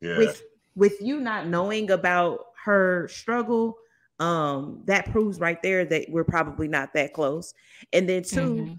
yeah. 0.00 0.18
with 0.18 0.42
with 0.76 1.00
you 1.00 1.20
not 1.20 1.46
knowing 1.48 1.90
about 1.90 2.46
her 2.64 3.08
struggle. 3.08 3.76
Um, 4.20 4.82
that 4.84 5.10
proves 5.10 5.40
right 5.40 5.60
there 5.62 5.84
that 5.86 6.06
we're 6.10 6.24
probably 6.24 6.68
not 6.68 6.92
that 6.94 7.14
close. 7.14 7.54
And 7.92 8.06
then 8.08 8.22
2 8.22 8.40
Mm-hmm. 8.40 8.74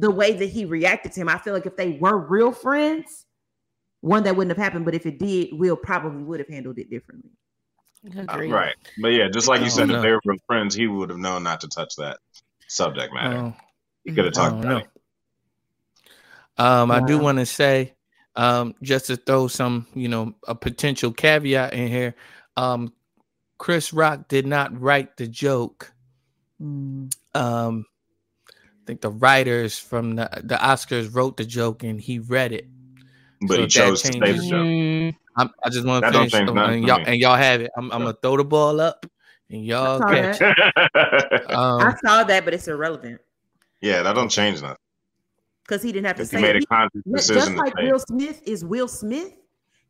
the 0.00 0.10
way 0.10 0.32
that 0.32 0.46
he 0.46 0.64
reacted 0.64 1.12
to 1.12 1.20
him, 1.20 1.28
I 1.28 1.36
feel 1.38 1.52
like 1.52 1.66
if 1.66 1.76
they 1.76 1.92
were 2.00 2.16
real 2.16 2.50
friends, 2.50 3.26
one 4.00 4.22
that 4.24 4.34
wouldn't 4.34 4.56
have 4.56 4.64
happened. 4.64 4.86
But 4.86 4.94
if 4.94 5.04
it 5.04 5.18
did, 5.18 5.50
Will 5.52 5.76
probably 5.76 6.22
would 6.24 6.40
have 6.40 6.48
handled 6.48 6.78
it 6.78 6.88
differently. 6.90 7.30
Uh, 8.16 8.38
right. 8.48 8.74
But 9.00 9.08
yeah, 9.08 9.28
just 9.28 9.48
like 9.48 9.60
you 9.60 9.66
I 9.66 9.68
said, 9.68 9.88
don't 9.88 9.96
if 9.98 10.02
they 10.02 10.10
were 10.12 10.20
real 10.24 10.38
friends, 10.46 10.74
he 10.74 10.86
would 10.86 11.10
have 11.10 11.18
known 11.18 11.42
not 11.42 11.60
to 11.60 11.68
touch 11.68 11.94
that 11.96 12.18
subject 12.66 13.12
matter. 13.14 13.36
Oh. 13.36 13.54
he 14.04 14.12
could 14.12 14.24
have 14.24 14.34
talked 14.34 14.54
don't 14.56 14.64
about 14.64 14.70
know. 14.70 14.78
it. 14.78 14.88
Um, 16.58 16.90
I 16.90 17.00
do 17.00 17.18
want 17.18 17.38
to 17.38 17.46
say, 17.46 17.94
um, 18.36 18.74
just 18.82 19.06
to 19.06 19.16
throw 19.16 19.48
some, 19.48 19.86
you 19.94 20.08
know, 20.08 20.34
a 20.46 20.54
potential 20.54 21.12
caveat 21.12 21.72
in 21.74 21.88
here. 21.88 22.14
Um, 22.56 22.92
Chris 23.58 23.92
Rock 23.92 24.28
did 24.28 24.46
not 24.46 24.78
write 24.80 25.16
the 25.16 25.26
joke. 25.26 25.92
Um, 26.60 27.10
I 27.34 28.86
think 28.86 29.00
the 29.00 29.10
writers 29.10 29.78
from 29.78 30.16
the, 30.16 30.28
the 30.42 30.56
Oscars 30.56 31.14
wrote 31.14 31.36
the 31.36 31.44
joke 31.44 31.82
and 31.82 32.00
he 32.00 32.18
read 32.18 32.52
it. 32.52 32.68
But 33.40 33.58
he 33.58 33.64
if 33.64 33.72
that 33.74 33.80
chose 33.80 34.02
to 34.02 34.12
say 34.12 34.18
the 34.20 34.26
changes- 34.26 34.48
joke. 34.50 35.14
I'm, 35.36 35.50
I 35.64 35.68
just 35.70 35.84
want 35.84 36.04
to 36.04 36.10
That 36.10 36.12
don't 36.12 36.30
finish, 36.30 36.32
change 36.32 36.48
um, 36.50 36.54
nothing 36.54 36.74
and 36.74 36.82
for 36.84 36.88
y'all 36.88 37.06
and 37.06 37.20
y'all 37.20 37.36
have 37.36 37.60
it. 37.60 37.70
I'm, 37.76 37.90
I'm 37.90 38.02
gonna 38.02 38.16
throw 38.22 38.36
the 38.36 38.44
ball 38.44 38.80
up 38.80 39.04
and 39.50 39.64
y'all 39.64 39.98
saw 39.98 40.08
catch. 40.08 40.38
it. 40.40 41.50
Um, 41.50 41.80
I 41.80 41.94
saw 42.04 42.22
that, 42.22 42.44
but 42.44 42.54
it's 42.54 42.68
irrelevant 42.68 43.20
yeah, 43.80 44.02
that 44.02 44.14
don't 44.14 44.30
change 44.30 44.62
nothing. 44.62 44.76
Because 45.66 45.82
he 45.82 45.92
didn't 45.92 46.06
have 46.06 46.16
to 46.16 46.22
If 46.22 46.30
he 46.30 46.36
say 46.36 46.42
made 46.42 46.56
a 46.56 46.66
conscious 46.66 47.02
He- 47.04 47.34
just 47.34 47.56
like. 47.56 47.74
Will 47.78 47.98
Smith 47.98 48.42
is 48.46 48.64
Will 48.64 48.88
Smith, 48.88 49.32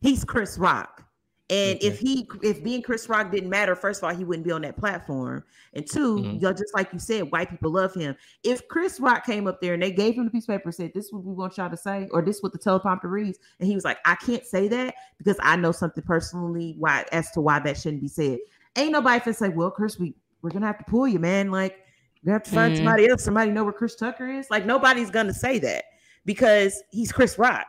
he's 0.00 0.24
Chris 0.24 0.56
Rock. 0.58 1.02
And 1.50 1.78
if 1.82 1.98
he 1.98 2.26
if 2.42 2.64
being 2.64 2.80
Chris 2.80 3.06
Rock 3.06 3.30
didn't 3.30 3.50
matter, 3.50 3.76
first 3.76 4.02
of 4.02 4.08
all, 4.08 4.16
he 4.16 4.24
wouldn't 4.24 4.46
be 4.46 4.50
on 4.50 4.62
that 4.62 4.78
platform. 4.78 5.44
And 5.74 5.86
2 5.86 6.16
Mhm. 6.16 6.40
y'all 6.40 6.54
just 6.54 6.74
like 6.74 6.90
you 6.94 6.98
said, 6.98 7.30
white 7.30 7.50
people 7.50 7.70
love 7.70 7.92
him. 7.92 8.16
If 8.44 8.66
Chris 8.68 8.98
Rock 8.98 9.26
came 9.26 9.46
up 9.46 9.60
there 9.60 9.74
and 9.74 9.82
they 9.82 9.92
gave 9.92 10.14
him 10.14 10.24
the 10.24 10.30
piece 10.30 10.44
of 10.44 10.48
paper 10.54 10.68
and 10.70 10.74
said, 10.74 10.92
This 10.94 11.04
is 11.06 11.12
what 11.12 11.22
we 11.22 11.34
want 11.34 11.58
y'all 11.58 11.68
to 11.68 11.76
say, 11.76 12.08
or 12.12 12.22
this 12.22 12.36
is 12.36 12.42
what 12.42 12.52
the 12.54 12.58
teleprompter 12.58 13.10
reads, 13.10 13.38
and 13.60 13.68
he 13.68 13.74
was 13.74 13.84
like, 13.84 13.98
I 14.06 14.14
can't 14.14 14.46
say 14.46 14.68
that 14.68 14.94
because 15.18 15.36
I 15.42 15.56
know 15.56 15.70
something 15.70 16.02
personally 16.02 16.76
why 16.78 17.04
as 17.12 17.30
to 17.32 17.42
why 17.42 17.58
that 17.58 17.76
shouldn't 17.76 18.00
be 18.00 18.08
said. 18.08 18.38
Ain't 18.76 18.92
nobody 18.92 19.20
finna 19.20 19.34
say, 19.36 19.48
Well, 19.50 19.70
Chris, 19.70 19.98
we 19.98 20.14
we're 20.40 20.50
gonna 20.50 20.66
have 20.66 20.78
to 20.78 20.84
pull 20.84 21.06
you, 21.06 21.18
man. 21.18 21.50
Like 21.50 21.78
you 22.24 22.32
have 22.32 22.42
to 22.44 22.50
find 22.50 22.72
Mhm. 22.72 22.76
somebody 22.78 23.08
else. 23.08 23.22
Somebody 23.22 23.50
know 23.50 23.64
where 23.64 23.72
Chris 23.72 23.94
Tucker 23.94 24.26
is. 24.28 24.50
Like 24.50 24.64
nobody's 24.66 25.10
gonna 25.10 25.34
say 25.34 25.58
that 25.60 25.84
because 26.24 26.82
he's 26.90 27.12
Chris 27.12 27.38
Rock. 27.38 27.66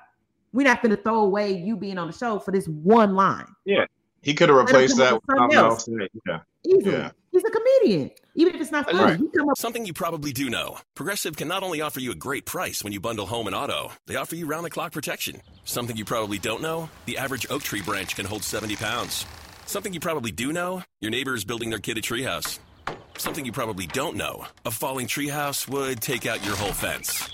We're 0.53 0.65
not 0.67 0.81
gonna 0.81 0.95
throw 0.97 1.19
away 1.21 1.51
you 1.53 1.75
being 1.75 1.97
on 1.97 2.07
the 2.07 2.13
show 2.13 2.39
for 2.39 2.51
this 2.51 2.65
one 2.67 3.15
line. 3.15 3.47
Yeah, 3.65 3.85
he 4.21 4.33
could 4.33 4.49
have 4.49 4.57
replaced 4.57 4.97
that 4.97 5.13
with 5.15 5.23
with 5.27 5.37
something 5.37 5.57
something 5.57 5.57
else. 5.57 5.87
else. 5.87 6.09
Yeah, 6.25 6.39
Easily, 6.67 6.93
yeah. 6.93 7.11
He's 7.31 7.43
a 7.43 7.49
comedian. 7.51 8.11
Even 8.35 8.55
if 8.55 8.61
it's 8.61 8.71
not 8.71 8.89
funny, 8.89 9.17
he 9.17 9.27
come 9.37 9.49
up 9.49 9.57
Something 9.57 9.85
you 9.85 9.93
probably 9.93 10.31
do 10.31 10.49
know 10.49 10.77
Progressive 10.95 11.35
can 11.35 11.47
not 11.49 11.61
only 11.63 11.81
offer 11.81 11.99
you 11.99 12.11
a 12.11 12.15
great 12.15 12.45
price 12.45 12.83
when 12.83 12.91
you 12.93 12.99
bundle 13.01 13.25
home 13.27 13.47
and 13.47 13.55
auto, 13.55 13.91
they 14.07 14.15
offer 14.15 14.35
you 14.35 14.45
round 14.45 14.65
the 14.65 14.69
clock 14.69 14.93
protection. 14.93 15.41
Something 15.65 15.95
you 15.97 16.05
probably 16.05 16.37
don't 16.39 16.61
know 16.61 16.89
the 17.05 17.17
average 17.17 17.45
oak 17.49 17.61
tree 17.63 17.81
branch 17.81 18.15
can 18.15 18.25
hold 18.25 18.43
70 18.43 18.75
pounds. 18.77 19.25
Something 19.65 19.93
you 19.93 19.99
probably 19.99 20.31
do 20.31 20.53
know 20.53 20.81
your 21.01 21.11
neighbor 21.11 21.35
is 21.35 21.43
building 21.45 21.69
their 21.69 21.79
kid 21.79 21.97
a 21.97 22.01
treehouse. 22.01 22.59
Something 23.17 23.45
you 23.45 23.51
probably 23.51 23.87
don't 23.87 24.15
know 24.15 24.45
a 24.65 24.71
falling 24.71 25.07
treehouse 25.07 25.67
would 25.67 26.01
take 26.01 26.25
out 26.25 26.45
your 26.45 26.55
whole 26.55 26.73
fence. 26.73 27.29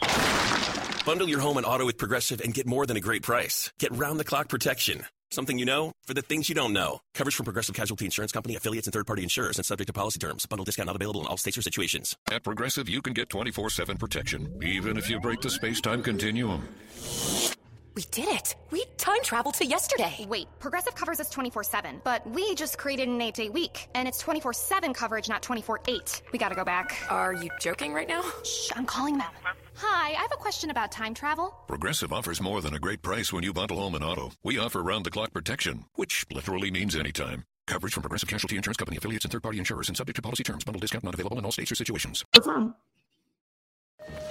Bundle 1.06 1.28
your 1.28 1.40
home 1.40 1.58
and 1.58 1.66
auto 1.66 1.86
with 1.86 1.98
Progressive 1.98 2.42
and 2.42 2.54
get 2.54 2.68
more 2.68 2.86
than 2.86 2.98
a 2.98 3.02
great 3.02 3.24
price. 3.24 3.72
Get 3.80 3.96
round 3.96 4.20
the 4.20 4.24
clock 4.24 4.50
protection. 4.50 5.06
Something 5.32 5.58
you 5.58 5.66
know 5.66 5.94
for 6.04 6.14
the 6.14 6.22
things 6.22 6.50
you 6.50 6.56
don't 6.56 6.74
know. 6.74 7.00
Coverage 7.16 7.36
from 7.36 7.46
Progressive 7.46 7.74
Casualty 7.74 8.06
Insurance 8.06 8.34
Company, 8.34 8.56
affiliates, 8.56 8.86
and 8.88 8.94
third 8.94 9.08
party 9.08 9.24
insurers 9.24 9.58
and 9.58 9.66
subject 9.66 9.88
to 9.88 9.94
policy 9.94 10.20
terms. 10.20 10.46
Bundle 10.46 10.66
discount 10.66 10.88
not 10.88 10.96
available 10.96 11.22
in 11.22 11.28
all 11.28 11.38
states 11.38 11.58
or 11.58 11.62
situations. 11.62 12.18
At 12.30 12.44
Progressive, 12.44 12.90
you 12.90 13.02
can 13.02 13.14
get 13.14 13.30
24 13.30 13.70
7 13.70 13.98
protection, 13.98 14.60
even 14.62 14.98
if 14.98 15.10
you 15.10 15.20
break 15.20 15.42
the 15.42 15.50
space 15.50 15.80
time 15.80 16.04
continuum. 16.04 16.68
We 17.94 18.04
did 18.12 18.30
it. 18.30 18.56
We 18.72 18.86
time 18.98 19.22
traveled 19.24 19.56
to 19.56 19.66
yesterday. 19.66 20.26
Wait, 20.30 20.48
Progressive 20.60 20.96
covers 20.96 21.20
us 21.20 21.30
24 21.30 21.64
7, 21.64 22.02
but 22.04 22.26
we 22.30 22.56
just 22.56 22.78
created 22.78 23.10
an 23.10 23.22
8 23.22 23.34
day 23.34 23.50
week, 23.50 23.89
and 23.96 24.08
it's 24.08 24.18
24 24.20 24.54
7 24.54 24.94
coverage, 24.94 25.28
not 25.28 25.42
24 25.42 25.82
8. 25.88 26.22
We 26.32 26.39
gotta 26.39 26.56
go 26.56 26.64
back. 26.64 26.98
Are 27.10 27.34
you 27.34 27.50
joking 27.60 27.94
right 27.94 28.08
now? 28.08 28.24
Shh, 28.44 28.72
I'm 28.76 28.86
calling 28.86 29.18
them. 29.18 29.32
Hi, 29.76 30.10
I 30.10 30.22
have 30.22 30.32
a 30.34 30.38
question 30.38 30.70
about 30.70 30.92
time 30.92 31.14
travel. 31.14 31.54
Progressive 31.68 32.14
offers 32.14 32.42
more 32.42 32.62
than 32.62 32.74
a 32.74 32.80
great 32.80 33.02
price 33.02 33.34
when 33.34 33.44
you 33.44 33.54
bundle 33.54 33.78
home 33.78 33.96
and 33.96 34.04
auto. 34.04 34.32
We 34.44 34.58
offer 34.58 34.82
round 34.82 35.06
the 35.06 35.12
clock 35.12 35.34
protection, 35.34 35.86
which 35.96 36.26
literally 36.32 36.72
means 36.72 36.96
anytime. 36.96 37.44
Coverage 37.68 37.94
from 37.94 38.04
Progressive 38.04 38.30
Casualty 38.30 38.56
Insurance 38.58 38.78
Company, 38.78 38.98
affiliates, 38.98 39.26
and 39.26 39.32
third 39.32 39.44
party 39.44 39.60
insurers 39.60 39.88
and 39.88 39.98
subject 39.98 40.16
to 40.16 40.22
policy 40.22 40.44
terms. 40.44 40.64
Bundle 40.64 40.80
discount 40.80 41.04
not 41.04 41.14
available 41.14 41.38
in 41.39 41.46
all 41.46 41.52
states 41.52 41.72
or 41.72 41.76
situations. 41.76 42.24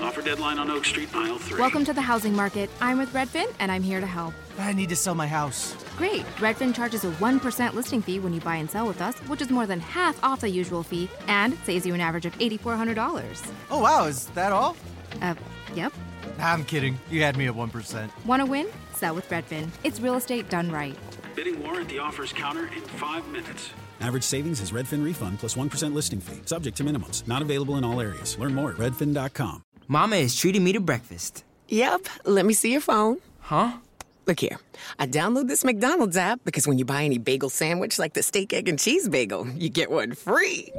Offer 0.00 0.22
deadline 0.22 0.58
on 0.58 0.70
Oak 0.70 0.84
Street, 0.84 1.14
aisle 1.14 1.38
three. 1.38 1.60
Welcome 1.60 1.84
to 1.84 1.92
the 1.92 2.00
housing 2.00 2.34
market. 2.34 2.70
I'm 2.80 2.98
with 2.98 3.12
Redfin, 3.12 3.52
and 3.58 3.70
I'm 3.70 3.82
here 3.82 4.00
to 4.00 4.06
help. 4.06 4.34
I 4.58 4.72
need 4.72 4.88
to 4.88 4.96
sell 4.96 5.14
my 5.14 5.26
house. 5.26 5.76
Great. 5.96 6.24
Redfin 6.36 6.74
charges 6.74 7.04
a 7.04 7.10
1% 7.12 7.74
listing 7.74 8.02
fee 8.02 8.18
when 8.18 8.32
you 8.32 8.40
buy 8.40 8.56
and 8.56 8.70
sell 8.70 8.86
with 8.86 9.00
us, 9.00 9.16
which 9.28 9.42
is 9.42 9.50
more 9.50 9.66
than 9.66 9.78
half 9.78 10.22
off 10.24 10.40
the 10.40 10.48
usual 10.48 10.82
fee 10.82 11.08
and 11.28 11.56
saves 11.64 11.86
you 11.86 11.94
an 11.94 12.00
average 12.00 12.26
of 12.26 12.36
$8,400. 12.38 13.52
Oh, 13.70 13.80
wow. 13.80 14.06
Is 14.06 14.26
that 14.28 14.52
all? 14.52 14.76
Uh, 15.20 15.34
yep. 15.74 15.92
I'm 16.38 16.64
kidding. 16.64 16.98
You 17.10 17.22
had 17.22 17.36
me 17.36 17.46
at 17.46 17.54
1%. 17.54 18.10
Want 18.24 18.40
to 18.40 18.46
win? 18.46 18.66
Sell 18.94 19.14
with 19.14 19.28
Redfin. 19.28 19.68
It's 19.84 20.00
real 20.00 20.14
estate 20.16 20.48
done 20.48 20.70
right. 20.70 20.96
Bidding 21.36 21.62
war 21.62 21.80
at 21.80 21.88
the 21.88 21.98
offers 21.98 22.32
counter 22.32 22.66
in 22.74 22.80
five 22.80 23.26
minutes. 23.28 23.70
Average 24.00 24.24
savings 24.24 24.60
is 24.60 24.72
Redfin 24.72 25.04
refund 25.04 25.38
plus 25.38 25.56
1 25.56 25.70
listing 25.94 26.20
fee, 26.20 26.40
subject 26.46 26.76
to 26.78 26.84
minimums. 26.84 27.26
Not 27.28 27.42
available 27.42 27.76
in 27.76 27.84
all 27.84 28.00
areas. 28.00 28.38
Learn 28.38 28.54
more 28.54 28.70
at 28.72 28.78
redfin.com. 28.78 29.62
Mama 29.88 30.16
is 30.16 30.34
treating 30.36 30.64
me 30.64 30.72
to 30.72 30.80
breakfast. 30.80 31.44
Yep. 31.68 32.06
Let 32.24 32.46
me 32.46 32.54
see 32.54 32.72
your 32.72 32.80
phone. 32.80 33.18
Huh? 33.40 33.78
Look 34.26 34.40
here. 34.40 34.58
I 34.98 35.06
download 35.06 35.48
this 35.48 35.64
McDonald's 35.64 36.16
app 36.16 36.40
because 36.44 36.66
when 36.66 36.78
you 36.78 36.84
buy 36.84 37.04
any 37.04 37.18
bagel 37.18 37.50
sandwich 37.50 37.98
like 37.98 38.14
the 38.14 38.22
steak, 38.22 38.52
egg, 38.52 38.68
and 38.68 38.78
cheese 38.78 39.08
bagel, 39.08 39.46
you 39.48 39.68
get 39.68 39.90
one 39.90 40.14
free. 40.14 40.72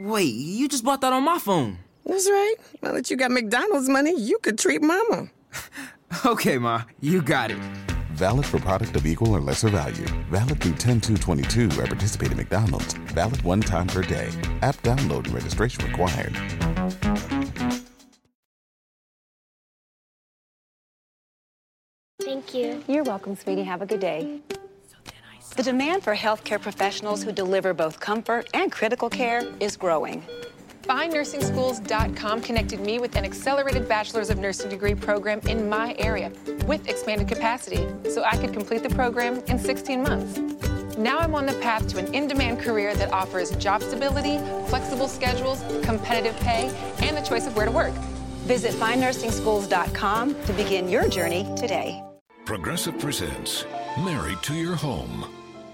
Wait, 0.00 0.34
you 0.34 0.68
just 0.68 0.84
bought 0.84 1.00
that 1.02 1.12
on 1.12 1.22
my 1.24 1.38
phone. 1.38 1.78
That's 2.04 2.28
right. 2.28 2.54
Now 2.82 2.92
that 2.92 3.10
you 3.10 3.16
got 3.16 3.30
McDonald's 3.30 3.88
money, 3.88 4.18
you 4.18 4.38
could 4.42 4.58
treat 4.58 4.82
mama. 4.82 5.28
Okay, 6.26 6.58
Ma, 6.58 6.82
you 7.00 7.22
got 7.22 7.52
it. 7.52 7.58
Valid 8.20 8.44
for 8.44 8.58
product 8.58 8.94
of 8.96 9.06
equal 9.06 9.34
or 9.34 9.40
lesser 9.40 9.70
value. 9.70 10.04
Valid 10.30 10.60
through 10.60 10.74
10222 10.74 11.80
at 11.80 11.88
participating 11.88 12.36
McDonald's. 12.36 12.92
Valid 13.14 13.40
one 13.44 13.62
time 13.62 13.86
per 13.86 14.02
day. 14.02 14.28
App 14.60 14.76
download 14.82 15.24
and 15.24 15.32
registration 15.32 15.86
required. 15.86 16.36
Thank 22.20 22.52
you. 22.52 22.84
You're 22.86 23.04
welcome, 23.04 23.36
sweetie. 23.36 23.62
Have 23.62 23.80
a 23.80 23.86
good 23.86 24.00
day. 24.00 24.42
The 25.56 25.62
demand 25.62 26.04
for 26.04 26.14
healthcare 26.14 26.60
professionals 26.60 27.22
who 27.22 27.32
deliver 27.32 27.72
both 27.72 28.00
comfort 28.00 28.50
and 28.52 28.70
critical 28.70 29.08
care 29.08 29.42
is 29.60 29.78
growing. 29.78 30.22
FindNursingSchools.com 30.90 32.42
connected 32.42 32.80
me 32.80 32.98
with 32.98 33.14
an 33.14 33.24
accelerated 33.24 33.88
Bachelor's 33.88 34.28
of 34.28 34.38
Nursing 34.38 34.68
degree 34.68 34.96
program 34.96 35.38
in 35.46 35.68
my 35.68 35.94
area 36.00 36.32
with 36.66 36.88
expanded 36.88 37.28
capacity 37.28 37.86
so 38.10 38.24
I 38.24 38.36
could 38.36 38.52
complete 38.52 38.82
the 38.82 38.88
program 38.88 39.40
in 39.46 39.56
16 39.56 40.02
months. 40.02 40.98
Now 40.98 41.18
I'm 41.18 41.32
on 41.36 41.46
the 41.46 41.52
path 41.60 41.86
to 41.90 41.98
an 41.98 42.12
in 42.12 42.26
demand 42.26 42.58
career 42.58 42.92
that 42.96 43.12
offers 43.12 43.52
job 43.52 43.84
stability, 43.84 44.38
flexible 44.66 45.06
schedules, 45.06 45.62
competitive 45.84 46.34
pay, 46.40 46.74
and 47.02 47.16
the 47.16 47.22
choice 47.22 47.46
of 47.46 47.54
where 47.54 47.66
to 47.66 47.72
work. 47.72 47.94
Visit 48.48 48.72
FindNursingSchools.com 48.72 50.42
to 50.44 50.52
begin 50.54 50.88
your 50.88 51.08
journey 51.08 51.48
today. 51.56 52.02
Progressive 52.44 52.98
presents 52.98 53.64
Married 53.98 54.42
to 54.42 54.54
Your 54.54 54.74
Home. 54.74 55.39